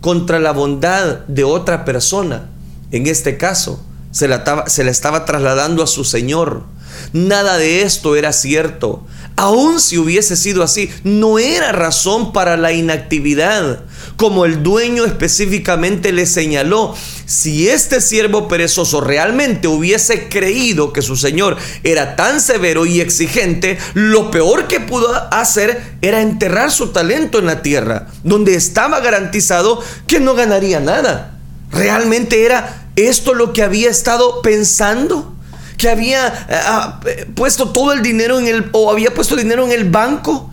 contra 0.00 0.38
la 0.38 0.52
bondad 0.52 1.26
de 1.26 1.44
otra 1.44 1.84
persona. 1.84 2.48
En 2.90 3.06
este 3.06 3.36
caso, 3.36 3.84
se 4.12 4.28
la, 4.28 4.36
estaba, 4.36 4.68
se 4.68 4.88
estaba 4.88 5.24
trasladando 5.24 5.82
a 5.82 5.88
su 5.88 6.04
Señor. 6.04 6.64
Nada 7.12 7.58
de 7.58 7.82
esto 7.82 8.14
era 8.14 8.32
cierto. 8.32 9.04
Aun 9.36 9.80
si 9.80 9.96
hubiese 9.96 10.36
sido 10.36 10.62
así, 10.62 10.90
no 11.04 11.38
era 11.38 11.72
razón 11.72 12.32
para 12.32 12.58
la 12.58 12.72
inactividad, 12.72 13.80
como 14.16 14.44
el 14.44 14.62
dueño 14.62 15.06
específicamente 15.06 16.12
le 16.12 16.26
señaló. 16.26 16.94
Si 17.24 17.68
este 17.68 18.02
siervo 18.02 18.46
perezoso 18.46 19.00
realmente 19.00 19.68
hubiese 19.68 20.28
creído 20.28 20.92
que 20.92 21.00
su 21.00 21.16
señor 21.16 21.56
era 21.82 22.14
tan 22.14 22.42
severo 22.42 22.84
y 22.84 23.00
exigente, 23.00 23.78
lo 23.94 24.30
peor 24.30 24.68
que 24.68 24.80
pudo 24.80 25.08
hacer 25.32 25.82
era 26.02 26.20
enterrar 26.20 26.70
su 26.70 26.88
talento 26.88 27.38
en 27.38 27.46
la 27.46 27.62
tierra, 27.62 28.08
donde 28.24 28.54
estaba 28.54 29.00
garantizado 29.00 29.82
que 30.06 30.20
no 30.20 30.34
ganaría 30.34 30.78
nada. 30.78 31.38
Realmente 31.70 32.44
era 32.44 32.81
esto 32.96 33.34
lo 33.34 33.52
que 33.52 33.62
había 33.62 33.90
estado 33.90 34.42
pensando 34.42 35.34
que 35.82 35.88
había 35.88 36.28
eh, 36.28 36.54
ah, 36.64 37.00
puesto 37.34 37.70
todo 37.70 37.92
el 37.92 38.02
dinero 38.02 38.38
en 38.38 38.46
el, 38.46 38.66
o 38.70 38.90
había 38.90 39.12
puesto 39.12 39.34
dinero 39.34 39.64
en 39.66 39.72
el 39.72 39.90
banco, 39.90 40.48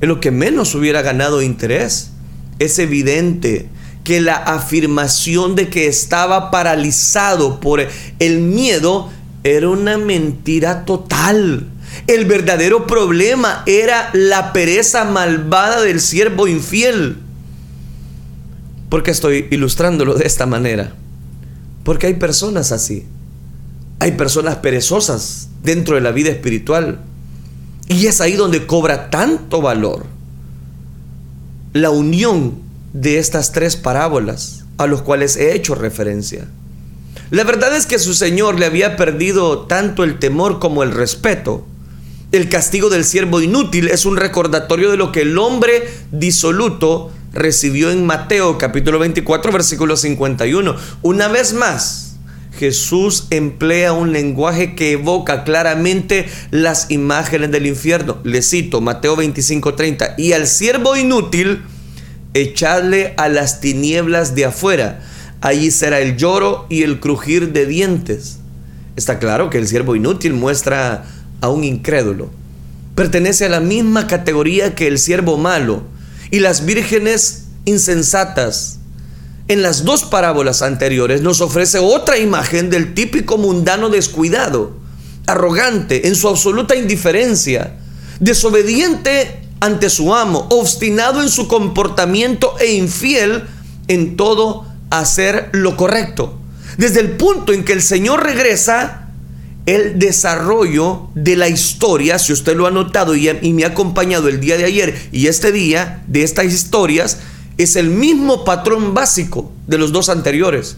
en 0.00 0.08
lo 0.08 0.20
que 0.20 0.32
menos 0.32 0.74
hubiera 0.74 1.02
ganado 1.02 1.40
interés. 1.40 2.10
Es 2.58 2.80
evidente 2.80 3.68
que 4.02 4.20
la 4.20 4.34
afirmación 4.34 5.54
de 5.54 5.68
que 5.68 5.86
estaba 5.86 6.50
paralizado 6.50 7.60
por 7.60 7.86
el 8.18 8.40
miedo 8.40 9.08
era 9.44 9.68
una 9.68 9.98
mentira 9.98 10.84
total. 10.84 11.68
El 12.08 12.24
verdadero 12.24 12.86
problema 12.86 13.62
era 13.66 14.10
la 14.14 14.52
pereza 14.52 15.04
malvada 15.04 15.80
del 15.82 16.00
siervo 16.00 16.48
infiel. 16.48 17.18
¿Por 18.88 19.04
qué 19.04 19.12
estoy 19.12 19.46
ilustrándolo 19.50 20.14
de 20.14 20.26
esta 20.26 20.46
manera? 20.46 20.94
Porque 21.84 22.06
hay 22.06 22.14
personas 22.14 22.72
así. 22.72 23.06
Hay 23.98 24.12
personas 24.12 24.56
perezosas 24.56 25.48
dentro 25.62 25.94
de 25.94 26.00
la 26.00 26.12
vida 26.12 26.30
espiritual. 26.30 27.00
Y 27.88 28.06
es 28.06 28.20
ahí 28.20 28.34
donde 28.34 28.66
cobra 28.66 29.10
tanto 29.10 29.60
valor 29.60 30.06
la 31.72 31.90
unión 31.90 32.54
de 32.92 33.18
estas 33.18 33.52
tres 33.52 33.76
parábolas 33.76 34.64
a 34.76 34.86
los 34.86 35.02
cuales 35.02 35.36
he 35.36 35.54
hecho 35.54 35.74
referencia. 35.74 36.48
La 37.30 37.44
verdad 37.44 37.74
es 37.74 37.86
que 37.86 37.98
su 37.98 38.12
Señor 38.14 38.58
le 38.58 38.66
había 38.66 38.96
perdido 38.96 39.60
tanto 39.60 40.04
el 40.04 40.18
temor 40.18 40.58
como 40.58 40.82
el 40.82 40.92
respeto. 40.92 41.64
El 42.30 42.48
castigo 42.48 42.90
del 42.90 43.04
siervo 43.04 43.40
inútil 43.40 43.88
es 43.88 44.04
un 44.04 44.16
recordatorio 44.16 44.90
de 44.90 44.96
lo 44.96 45.12
que 45.12 45.22
el 45.22 45.38
hombre 45.38 45.88
disoluto 46.10 47.10
recibió 47.32 47.90
en 47.90 48.04
Mateo 48.06 48.58
capítulo 48.58 48.98
24 48.98 49.52
versículo 49.52 49.96
51. 49.96 50.76
Una 51.02 51.28
vez 51.28 51.52
más, 51.54 52.16
Jesús 52.58 53.26
emplea 53.30 53.92
un 53.92 54.12
lenguaje 54.12 54.74
que 54.74 54.92
evoca 54.92 55.44
claramente 55.44 56.26
las 56.50 56.90
imágenes 56.90 57.50
del 57.50 57.66
infierno. 57.66 58.18
Le 58.24 58.42
cito 58.42 58.80
Mateo 58.80 59.16
25:30, 59.16 60.14
y 60.18 60.32
al 60.32 60.46
siervo 60.46 60.96
inútil, 60.96 61.62
echadle 62.34 63.14
a 63.16 63.28
las 63.28 63.60
tinieblas 63.60 64.34
de 64.34 64.44
afuera. 64.46 65.02
Allí 65.40 65.70
será 65.70 66.00
el 66.00 66.16
lloro 66.16 66.66
y 66.68 66.82
el 66.82 67.00
crujir 67.00 67.52
de 67.52 67.66
dientes. 67.66 68.38
Está 68.94 69.18
claro 69.18 69.50
que 69.50 69.58
el 69.58 69.66
siervo 69.66 69.96
inútil 69.96 70.34
muestra 70.34 71.04
a 71.40 71.48
un 71.48 71.64
incrédulo. 71.64 72.30
Pertenece 72.94 73.46
a 73.46 73.48
la 73.48 73.60
misma 73.60 74.06
categoría 74.06 74.74
que 74.74 74.86
el 74.86 74.98
siervo 74.98 75.38
malo 75.38 75.82
y 76.32 76.40
las 76.40 76.64
vírgenes 76.64 77.44
insensatas 77.66 78.78
en 79.48 79.62
las 79.62 79.84
dos 79.84 80.04
parábolas 80.04 80.62
anteriores 80.62 81.20
nos 81.20 81.40
ofrece 81.40 81.78
otra 81.78 82.18
imagen 82.18 82.70
del 82.70 82.94
típico 82.94 83.36
mundano 83.36 83.90
descuidado, 83.90 84.72
arrogante 85.26 86.08
en 86.08 86.16
su 86.16 86.28
absoluta 86.28 86.74
indiferencia, 86.74 87.76
desobediente 88.18 89.42
ante 89.60 89.90
su 89.90 90.14
amo, 90.14 90.46
obstinado 90.50 91.20
en 91.22 91.28
su 91.28 91.48
comportamiento 91.48 92.54
e 92.58 92.72
infiel 92.72 93.44
en 93.88 94.16
todo 94.16 94.66
hacer 94.88 95.50
lo 95.52 95.76
correcto. 95.76 96.38
Desde 96.78 97.00
el 97.00 97.12
punto 97.12 97.52
en 97.52 97.64
que 97.64 97.74
el 97.74 97.82
Señor 97.82 98.22
regresa, 98.22 99.01
el 99.66 99.98
desarrollo 99.98 101.08
de 101.14 101.36
la 101.36 101.48
historia, 101.48 102.18
si 102.18 102.32
usted 102.32 102.56
lo 102.56 102.66
ha 102.66 102.70
notado 102.70 103.14
y, 103.14 103.52
me 103.52 103.64
ha 103.64 103.68
acompañado 103.68 104.28
el 104.28 104.40
día 104.40 104.56
de 104.56 104.64
ayer 104.64 105.08
y 105.12 105.28
este 105.28 105.52
día 105.52 106.02
de 106.08 106.24
estas 106.24 106.46
historias, 106.46 107.18
es 107.58 107.76
el 107.76 107.88
mismo 107.88 108.44
patrón 108.44 108.94
básico 108.94 109.52
de 109.66 109.78
los 109.78 109.92
dos 109.92 110.08
anteriores. 110.08 110.76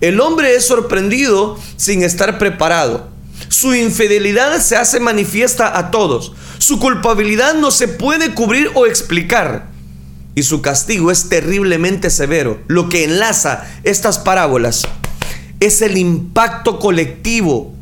El 0.00 0.20
hombre 0.20 0.54
es 0.54 0.66
sorprendido 0.66 1.58
sin 1.76 2.02
estar 2.02 2.38
preparado. 2.38 3.10
Su 3.48 3.74
infidelidad 3.74 4.60
se 4.60 4.76
hace 4.76 4.98
manifiesta 4.98 5.76
a 5.76 5.90
todos. 5.90 6.32
Su 6.58 6.78
culpabilidad 6.78 7.54
no 7.54 7.70
se 7.70 7.86
puede 7.86 8.32
cubrir 8.32 8.70
o 8.74 8.86
explicar. 8.86 9.70
Y 10.34 10.44
su 10.44 10.62
castigo 10.62 11.10
es 11.10 11.28
terriblemente 11.28 12.08
severo. 12.08 12.60
Lo 12.66 12.88
que 12.88 13.04
enlaza 13.04 13.64
estas 13.84 14.18
parábolas 14.18 14.82
es 15.60 15.82
el 15.82 15.98
impacto 15.98 16.78
colectivo 16.78 17.74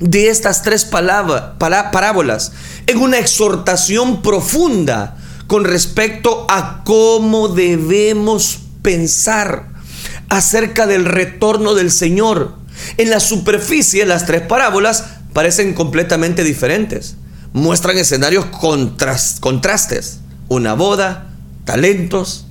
de 0.00 0.28
estas 0.28 0.62
tres 0.62 0.84
parábolas 0.84 2.52
en 2.86 2.98
una 2.98 3.18
exhortación 3.18 4.22
profunda 4.22 5.16
con 5.46 5.64
respecto 5.64 6.46
a 6.48 6.82
cómo 6.84 7.48
debemos 7.48 8.60
pensar 8.82 9.68
acerca 10.28 10.86
del 10.86 11.04
retorno 11.04 11.74
del 11.74 11.90
Señor. 11.90 12.54
En 12.96 13.10
la 13.10 13.20
superficie, 13.20 14.06
las 14.06 14.26
tres 14.26 14.42
parábolas 14.42 15.04
parecen 15.32 15.74
completamente 15.74 16.44
diferentes. 16.44 17.16
Muestran 17.52 17.98
escenarios 17.98 18.46
contrastes. 19.40 20.20
Una 20.48 20.74
boda, 20.74 21.30
talentos. 21.64 22.46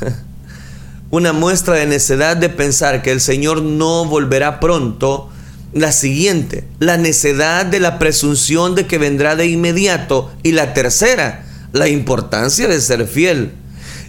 Una 1.10 1.32
muestra 1.32 1.74
de 1.74 1.86
necedad 1.86 2.36
de 2.36 2.50
pensar 2.50 3.02
que 3.02 3.10
el 3.10 3.20
Señor 3.20 3.62
no 3.62 4.04
volverá 4.04 4.60
pronto. 4.60 5.30
La 5.72 5.92
siguiente, 5.92 6.64
la 6.78 6.96
necedad 6.96 7.66
de 7.66 7.80
la 7.80 7.98
presunción 7.98 8.74
de 8.74 8.86
que 8.86 8.98
vendrá 8.98 9.36
de 9.36 9.46
inmediato. 9.46 10.32
Y 10.42 10.52
la 10.52 10.74
tercera, 10.74 11.44
la 11.72 11.88
importancia 11.88 12.68
de 12.68 12.80
ser 12.80 13.06
fiel. 13.06 13.52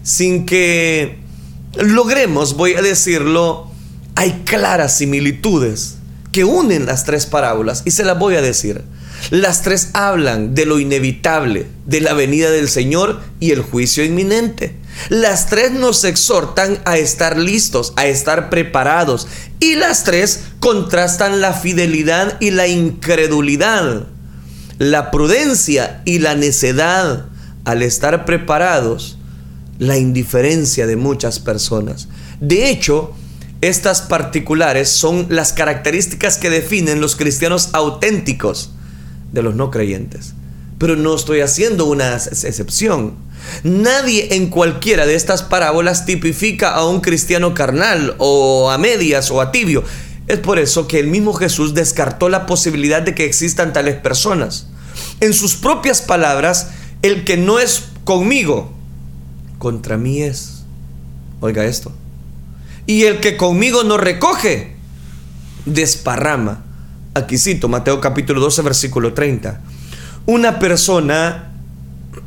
Sin 0.03 0.45
que 0.45 1.17
logremos, 1.75 2.55
voy 2.55 2.73
a 2.75 2.81
decirlo, 2.81 3.69
hay 4.15 4.43
claras 4.45 4.97
similitudes 4.97 5.97
que 6.31 6.43
unen 6.43 6.85
las 6.85 7.05
tres 7.05 7.25
parábolas 7.25 7.83
y 7.85 7.91
se 7.91 8.03
las 8.03 8.17
voy 8.17 8.35
a 8.35 8.41
decir. 8.41 8.83
Las 9.31 9.61
tres 9.61 9.89
hablan 9.93 10.55
de 10.55 10.65
lo 10.65 10.79
inevitable, 10.79 11.67
de 11.85 12.01
la 12.01 12.13
venida 12.13 12.49
del 12.49 12.69
Señor 12.69 13.21
y 13.39 13.51
el 13.51 13.61
juicio 13.61 14.03
inminente. 14.03 14.75
Las 15.07 15.47
tres 15.47 15.71
nos 15.71 16.03
exhortan 16.03 16.79
a 16.85 16.97
estar 16.97 17.37
listos, 17.37 17.93
a 17.95 18.07
estar 18.07 18.49
preparados. 18.49 19.27
Y 19.59 19.75
las 19.75 20.03
tres 20.03 20.41
contrastan 20.59 21.41
la 21.41 21.53
fidelidad 21.53 22.37
y 22.41 22.51
la 22.51 22.67
incredulidad, 22.67 24.07
la 24.77 25.11
prudencia 25.11 26.01
y 26.05 26.19
la 26.19 26.35
necedad, 26.35 27.25
al 27.65 27.81
estar 27.81 28.25
preparados, 28.25 29.17
la 29.77 29.97
indiferencia 29.97 30.85
de 30.87 30.95
muchas 30.95 31.39
personas. 31.39 32.09
De 32.41 32.69
hecho, 32.69 33.13
estas 33.61 34.01
particulares 34.01 34.89
son 34.89 35.27
las 35.29 35.53
características 35.53 36.37
que 36.37 36.49
definen 36.49 37.01
los 37.01 37.15
cristianos 37.15 37.69
auténticos 37.73 38.71
de 39.31 39.43
los 39.43 39.55
no 39.55 39.69
creyentes. 39.71 40.33
Pero 40.79 40.95
no 40.95 41.13
estoy 41.13 41.41
haciendo 41.41 41.85
una 41.85 42.15
excepción. 42.15 43.13
Nadie 43.63 44.35
en 44.35 44.49
cualquiera 44.49 45.05
de 45.05 45.13
estas 45.13 45.43
parábolas 45.43 46.07
tipifica 46.07 46.71
a 46.71 46.87
un 46.87 47.01
cristiano 47.01 47.53
carnal 47.53 48.15
o 48.17 48.71
a 48.71 48.77
medias 48.79 49.29
o 49.29 49.41
a 49.41 49.51
tibio. 49.51 49.83
Es 50.27 50.39
por 50.39 50.57
eso 50.57 50.87
que 50.87 50.99
el 50.99 51.07
mismo 51.07 51.33
Jesús 51.33 51.73
descartó 51.73 52.29
la 52.29 52.45
posibilidad 52.45 53.01
de 53.01 53.13
que 53.13 53.25
existan 53.25 53.73
tales 53.73 53.95
personas. 53.95 54.67
En 55.19 55.33
sus 55.33 55.55
propias 55.55 56.01
palabras, 56.01 56.69
el 57.01 57.23
que 57.23 57.37
no 57.37 57.59
es 57.59 57.83
conmigo, 58.03 58.73
contra 59.57 59.97
mí 59.97 60.21
es. 60.21 60.63
Oiga 61.41 61.65
esto. 61.65 61.91
Y 62.85 63.03
el 63.03 63.19
que 63.19 63.37
conmigo 63.37 63.83
no 63.83 63.97
recoge, 63.97 64.75
desparrama. 65.65 66.63
Aquí 67.13 67.37
cito 67.37 67.67
Mateo 67.67 67.99
capítulo 68.01 68.39
12, 68.39 68.61
versículo 68.61 69.13
30. 69.13 69.61
Una 70.29 70.59
persona 70.59 71.53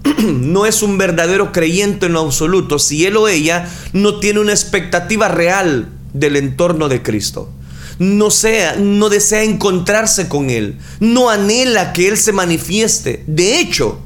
no 0.27 0.67
es 0.67 0.83
un 0.83 0.99
verdadero 0.99 1.53
creyente 1.53 2.07
en 2.07 2.15
lo 2.15 2.23
absoluto 2.23 2.81
si 2.81 3.07
él 3.07 3.17
o 3.17 3.29
ella 3.29 3.71
no 3.93 4.19
tiene 4.19 4.41
una 4.41 4.51
expectativa 4.51 5.29
real 5.29 5.89
del 6.13 6.35
entorno 6.35 6.89
de 6.89 7.01
Cristo. 7.01 7.53
No, 8.01 8.33
sea, 8.33 8.75
no 8.75 9.09
desea 9.09 9.45
encontrarse 9.45 10.27
con 10.27 10.51
Él, 10.51 10.81
no 10.99 11.31
anhela 11.31 11.93
que 11.93 12.09
Él 12.09 12.17
se 12.17 12.33
manifieste. 12.33 13.23
De 13.29 13.61
hecho, 13.61 14.01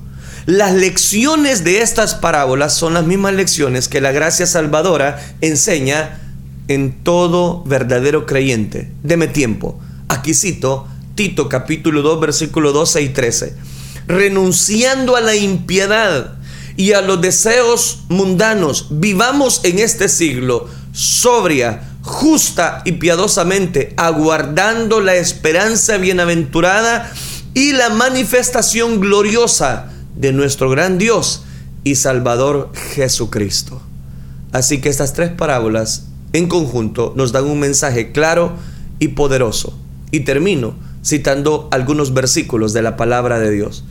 las 0.45 0.75
lecciones 0.75 1.65
de 1.65 1.81
estas 1.81 2.15
parábolas 2.15 2.75
son 2.75 2.93
las 2.93 3.07
mismas 3.07 3.33
lecciones 3.33 3.89
que 3.89 4.03
la 4.03 4.13
gracia 4.13 4.47
salvadora 4.47 5.25
enseña 5.41 6.21
en 6.69 7.03
todo 7.03 7.65
verdadero 7.65 8.27
creyente. 8.27 8.93
Deme 9.03 9.27
tiempo. 9.27 9.81
Aquí 10.09 10.35
cito 10.35 10.87
Tito 11.15 11.49
capítulo 11.49 12.03
2 12.03 12.21
versículo 12.21 12.73
12 12.73 13.01
y 13.01 13.09
13. 13.09 13.76
Renunciando 14.09 15.16
a 15.16 15.21
la 15.21 15.35
impiedad 15.35 16.37
y 16.77 16.92
a 16.92 17.01
los 17.01 17.21
deseos 17.21 18.05
mundanos, 18.09 18.88
vivamos 18.90 19.61
en 19.64 19.79
este 19.79 20.09
siglo 20.09 20.69
sobria, 20.92 21.83
justa 22.03 22.83
y 22.85 22.92
piadosamente, 22.92 23.92
aguardando 23.97 25.01
la 25.01 25.16
esperanza 25.16 25.99
bienaventurada 25.99 27.12
y 27.53 27.73
la 27.73 27.90
manifestación 27.90 29.01
gloriosa 29.01 29.90
de 30.14 30.33
nuestro 30.33 30.71
gran 30.71 30.99
Dios 30.99 31.42
y 31.85 31.97
Salvador 31.97 32.73
Jesucristo. 32.95 33.83
Así 34.53 34.81
que 34.81 34.88
estas 34.88 35.12
tres 35.12 35.31
parábolas 35.31 36.07
en 36.33 36.49
conjunto 36.49 37.12
nos 37.16 37.33
dan 37.33 37.45
un 37.45 37.61
mensaje 37.61 38.12
claro 38.12 38.53
y 38.99 39.09
poderoso. 39.09 39.79
Y 40.11 40.21
termino 40.21 40.75
citando 41.05 41.69
algunos 41.71 42.14
versículos 42.14 42.73
de 42.73 42.83
la 42.83 42.97
palabra 42.97 43.38
de 43.38 43.51
Dios. 43.51 43.85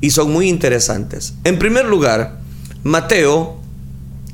Y 0.00 0.10
son 0.10 0.32
muy 0.32 0.48
interesantes. 0.48 1.34
En 1.44 1.58
primer 1.58 1.86
lugar, 1.86 2.38
Mateo 2.82 3.60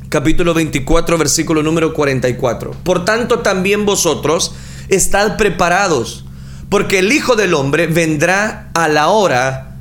capítulo 0.09 0.55
24, 0.55 1.19
versículo 1.19 1.63
número 1.63 1.93
44. 1.93 2.73
Por 2.85 3.05
tanto, 3.05 3.41
también 3.41 3.85
vosotros 3.85 4.55
estad 4.89 5.37
preparados, 5.37 6.25
porque 6.69 7.01
el 7.01 7.13
Hijo 7.13 7.37
del 7.37 7.55
Hombre 7.55 7.87
vendrá 7.87 8.71
a 8.75 8.89
la 8.89 9.09
hora 9.09 9.77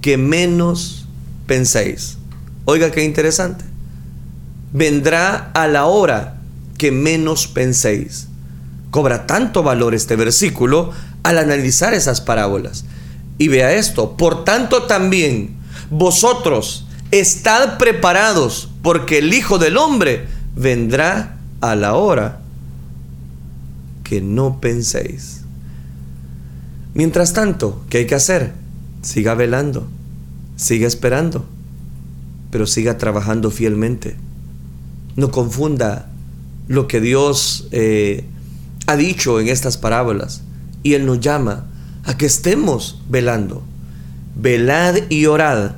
que 0.00 0.16
menos 0.16 1.06
penséis. 1.46 2.18
Oiga 2.64 2.90
qué 2.90 3.04
interesante. 3.04 3.64
Vendrá 4.72 5.50
a 5.54 5.66
la 5.66 5.86
hora 5.86 6.36
que 6.78 6.92
menos 6.92 7.46
penséis. 7.48 8.28
Cobra 8.90 9.26
tanto 9.26 9.62
valor 9.62 9.94
este 9.94 10.16
versículo 10.16 10.92
al 11.22 11.38
analizar 11.38 11.94
esas 11.94 12.20
parábolas. 12.20 12.84
Y 13.40 13.48
vea 13.48 13.72
esto, 13.72 14.18
por 14.18 14.44
tanto 14.44 14.82
también 14.82 15.56
vosotros 15.88 16.84
estad 17.10 17.78
preparados, 17.78 18.68
porque 18.82 19.16
el 19.16 19.32
Hijo 19.32 19.58
del 19.58 19.78
Hombre 19.78 20.26
vendrá 20.54 21.38
a 21.62 21.74
la 21.74 21.94
hora 21.94 22.42
que 24.04 24.20
no 24.20 24.60
penséis. 24.60 25.40
Mientras 26.92 27.32
tanto, 27.32 27.82
¿qué 27.88 27.98
hay 27.98 28.06
que 28.06 28.14
hacer? 28.14 28.52
Siga 29.00 29.32
velando, 29.32 29.88
siga 30.56 30.86
esperando, 30.86 31.46
pero 32.50 32.66
siga 32.66 32.98
trabajando 32.98 33.50
fielmente. 33.50 34.16
No 35.16 35.30
confunda 35.30 36.10
lo 36.68 36.86
que 36.88 37.00
Dios 37.00 37.68
eh, 37.70 38.22
ha 38.86 38.96
dicho 38.96 39.40
en 39.40 39.48
estas 39.48 39.78
parábolas. 39.78 40.42
Y 40.82 40.92
Él 40.92 41.06
nos 41.06 41.20
llama 41.20 41.69
a 42.10 42.16
que 42.16 42.26
estemos 42.26 43.00
velando. 43.08 43.62
Velad 44.34 44.96
y 45.10 45.26
orad 45.26 45.76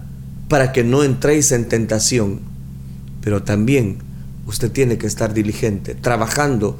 para 0.48 0.72
que 0.72 0.82
no 0.82 1.04
entréis 1.04 1.52
en 1.52 1.68
tentación. 1.68 2.40
Pero 3.20 3.42
también 3.42 3.98
usted 4.46 4.72
tiene 4.72 4.96
que 4.96 5.06
estar 5.06 5.34
diligente, 5.34 5.94
trabajando 5.94 6.78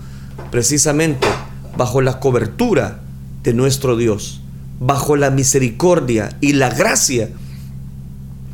precisamente 0.50 1.28
bajo 1.76 2.00
la 2.00 2.18
cobertura 2.18 3.02
de 3.42 3.52
nuestro 3.52 3.98
Dios, 3.98 4.40
bajo 4.80 5.16
la 5.16 5.30
misericordia 5.30 6.34
y 6.40 6.54
la 6.54 6.70
gracia 6.70 7.28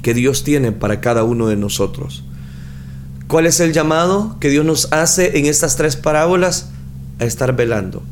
que 0.03 0.15
Dios 0.15 0.43
tiene 0.43 0.73
para 0.73 1.01
cada 1.01 1.23
uno 1.23 1.47
de 1.47 1.57
nosotros. 1.57 2.25
¿Cuál 3.29 3.47
es 3.47 3.61
el 3.61 3.73
llamado 3.73 4.37
que 4.41 4.51
Dios 4.51 4.65
nos 4.65 4.93
hace 4.93 5.39
en 5.39 5.47
estas 5.47 5.77
tres 5.77 5.95
parábolas? 5.95 6.71
A 7.21 7.25
estar 7.25 7.55
velando, 7.55 8.03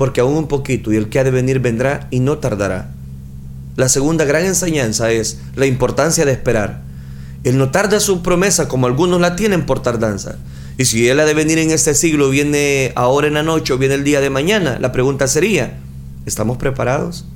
porque 0.00 0.22
aún 0.22 0.34
un 0.34 0.48
poquito 0.48 0.94
y 0.94 0.96
el 0.96 1.10
que 1.10 1.18
ha 1.18 1.24
de 1.24 1.30
venir 1.30 1.60
vendrá 1.60 2.08
y 2.10 2.20
no 2.20 2.38
tardará. 2.38 2.88
La 3.76 3.90
segunda 3.90 4.24
gran 4.24 4.46
enseñanza 4.46 5.12
es 5.12 5.40
la 5.56 5.66
importancia 5.66 6.24
de 6.24 6.32
esperar. 6.32 6.80
El 7.44 7.58
no 7.58 7.70
tarda 7.70 8.00
su 8.00 8.22
promesa 8.22 8.66
como 8.66 8.86
algunos 8.86 9.20
la 9.20 9.36
tienen 9.36 9.66
por 9.66 9.82
tardanza. 9.82 10.38
Y 10.78 10.86
si 10.86 11.06
Él 11.06 11.20
ha 11.20 11.26
de 11.26 11.34
venir 11.34 11.58
en 11.58 11.70
este 11.70 11.92
siglo, 11.92 12.30
viene 12.30 12.92
ahora 12.96 13.26
en 13.26 13.34
la 13.34 13.42
noche 13.42 13.74
o 13.74 13.76
viene 13.76 13.92
el 13.92 14.02
día 14.02 14.22
de 14.22 14.30
mañana, 14.30 14.78
la 14.80 14.90
pregunta 14.90 15.28
sería, 15.28 15.74
¿estamos 16.24 16.56
preparados? 16.56 17.26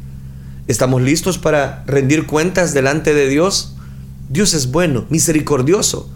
¿Estamos 0.67 1.03
listos 1.03 1.37
para 1.37 1.85
rendir 1.87 2.25
cuentas 2.25 2.73
delante 2.73 3.13
de 3.13 3.29
Dios? 3.29 3.75
Dios 4.31 4.55
es 4.55 4.71
bueno, 4.71 5.05
misericordioso, 5.11 6.09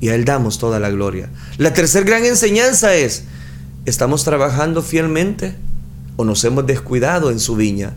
y 0.00 0.08
a 0.08 0.14
Él 0.14 0.24
damos 0.24 0.58
toda 0.58 0.80
la 0.80 0.88
gloria. 0.88 1.28
La 1.58 1.74
tercera 1.74 2.06
gran 2.06 2.24
enseñanza 2.24 2.94
es, 2.94 3.24
¿estamos 3.84 4.24
trabajando 4.24 4.80
fielmente 4.80 5.56
o 6.16 6.24
nos 6.24 6.44
hemos 6.44 6.66
descuidado 6.66 7.30
en 7.30 7.40
su 7.40 7.56
viña? 7.56 7.94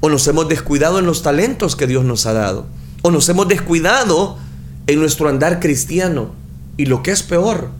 o 0.00 0.08
nos 0.08 0.26
hemos 0.28 0.48
descuidado 0.48 0.98
en 0.98 1.06
los 1.06 1.22
talentos 1.22 1.76
que 1.76 1.86
Dios 1.86 2.04
nos 2.04 2.26
ha 2.26 2.32
dado, 2.32 2.66
o 3.02 3.10
nos 3.10 3.28
hemos 3.28 3.48
descuidado 3.48 4.38
en 4.86 5.00
nuestro 5.00 5.28
andar 5.28 5.60
cristiano. 5.60 6.32
Y 6.76 6.86
lo 6.86 7.02
que 7.02 7.10
es 7.10 7.22
peor, 7.22 7.70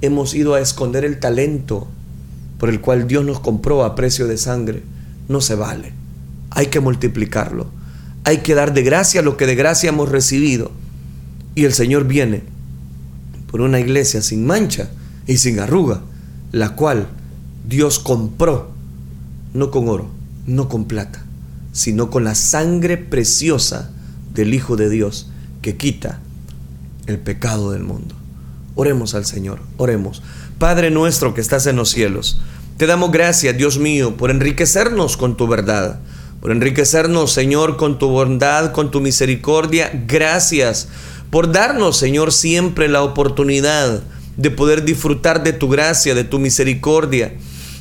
hemos 0.00 0.34
ido 0.34 0.54
a 0.54 0.60
esconder 0.60 1.04
el 1.04 1.20
talento 1.20 1.86
por 2.58 2.70
el 2.70 2.80
cual 2.80 3.06
Dios 3.06 3.24
nos 3.24 3.40
compró 3.40 3.84
a 3.84 3.94
precio 3.94 4.26
de 4.26 4.38
sangre. 4.38 4.82
No 5.28 5.40
se 5.40 5.54
vale. 5.54 5.92
Hay 6.50 6.66
que 6.66 6.80
multiplicarlo. 6.80 7.66
Hay 8.24 8.38
que 8.38 8.54
dar 8.54 8.74
de 8.74 8.82
gracia 8.82 9.22
lo 9.22 9.36
que 9.36 9.46
de 9.46 9.54
gracia 9.54 9.90
hemos 9.90 10.08
recibido. 10.08 10.72
Y 11.54 11.64
el 11.64 11.72
Señor 11.72 12.04
viene 12.04 12.42
por 13.50 13.60
una 13.60 13.80
iglesia 13.80 14.22
sin 14.22 14.46
mancha 14.46 14.90
y 15.26 15.38
sin 15.38 15.60
arruga, 15.60 16.00
la 16.52 16.76
cual 16.76 17.08
Dios 17.68 17.98
compró, 17.98 18.70
no 19.54 19.70
con 19.70 19.88
oro, 19.88 20.08
no 20.46 20.68
con 20.68 20.84
plata, 20.84 21.24
sino 21.72 22.10
con 22.10 22.24
la 22.24 22.34
sangre 22.34 22.96
preciosa 22.96 23.90
del 24.34 24.54
Hijo 24.54 24.76
de 24.76 24.88
Dios 24.88 25.30
que 25.62 25.76
quita 25.76 26.20
el 27.06 27.18
pecado 27.18 27.72
del 27.72 27.82
mundo. 27.82 28.14
Oremos 28.74 29.14
al 29.14 29.26
Señor, 29.26 29.60
oremos. 29.76 30.22
Padre 30.58 30.90
nuestro 30.90 31.34
que 31.34 31.40
estás 31.40 31.66
en 31.66 31.76
los 31.76 31.90
cielos, 31.90 32.40
te 32.76 32.86
damos 32.86 33.10
gracias, 33.10 33.56
Dios 33.56 33.78
mío, 33.78 34.16
por 34.16 34.30
enriquecernos 34.30 35.16
con 35.16 35.36
tu 35.36 35.46
verdad, 35.46 36.00
por 36.40 36.50
enriquecernos, 36.50 37.32
Señor, 37.32 37.76
con 37.76 37.98
tu 37.98 38.08
bondad, 38.08 38.72
con 38.72 38.90
tu 38.90 39.00
misericordia. 39.00 39.90
Gracias 40.06 40.88
por 41.30 41.52
darnos, 41.52 41.98
Señor, 41.98 42.32
siempre 42.32 42.88
la 42.88 43.02
oportunidad 43.02 44.02
de 44.36 44.50
poder 44.50 44.84
disfrutar 44.84 45.42
de 45.44 45.52
tu 45.52 45.68
gracia, 45.68 46.14
de 46.14 46.24
tu 46.24 46.38
misericordia. 46.38 47.34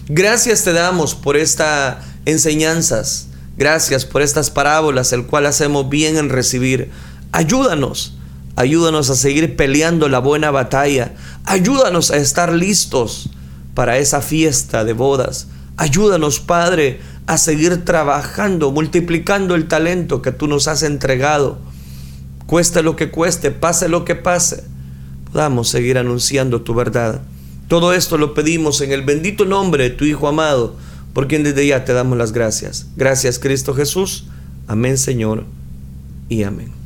Gracias 0.09 0.63
te 0.63 0.73
damos 0.73 1.15
por 1.15 1.37
estas 1.37 1.97
enseñanzas 2.25 3.29
Gracias 3.59 4.05
por 4.05 4.21
estas 4.21 4.49
parábolas, 4.49 5.11
el 5.11 5.25
cual 5.25 5.45
hacemos 5.45 5.89
bien 5.89 6.15
en 6.15 6.29
recibir. 6.29 6.91
Ayúdanos, 7.33 8.15
ayúdanos 8.55 9.09
a 9.09 9.15
seguir 9.15 9.57
peleando 9.57 10.07
la 10.07 10.19
buena 10.19 10.49
batalla. 10.49 11.11
Ayúdanos 11.43 12.09
a 12.09 12.15
estar 12.15 12.53
listos 12.53 13.29
para 13.73 13.97
esa 13.97 14.21
fiesta 14.21 14.85
de 14.85 14.93
bodas. 14.93 15.47
Ayúdanos, 15.75 16.39
Padre, 16.39 17.01
a 17.27 17.37
seguir 17.37 17.83
trabajando, 17.83 18.71
multiplicando 18.71 19.55
el 19.55 19.67
talento 19.67 20.21
que 20.21 20.31
tú 20.31 20.47
nos 20.47 20.69
has 20.69 20.81
entregado. 20.81 21.57
Cueste 22.45 22.81
lo 22.81 22.95
que 22.95 23.11
cueste, 23.11 23.51
pase 23.51 23.89
lo 23.89 24.05
que 24.05 24.15
pase, 24.15 24.63
podamos 25.33 25.67
seguir 25.67 25.97
anunciando 25.97 26.61
tu 26.61 26.73
verdad. 26.73 27.19
Todo 27.69 27.93
esto 27.93 28.17
lo 28.17 28.33
pedimos 28.33 28.81
en 28.81 28.91
el 28.91 29.03
bendito 29.03 29.45
nombre 29.45 29.83
de 29.83 29.89
tu 29.91 30.03
Hijo 30.03 30.27
amado 30.27 30.75
por 31.13 31.27
quien 31.27 31.43
desde 31.43 31.67
ya 31.67 31.85
te 31.85 31.93
damos 31.93 32.17
las 32.17 32.31
gracias. 32.31 32.87
Gracias 32.95 33.37
Cristo 33.37 33.75
Jesús. 33.75 34.25
Amén 34.67 34.97
Señor 34.97 35.45
y 36.29 36.41
amén. 36.41 36.78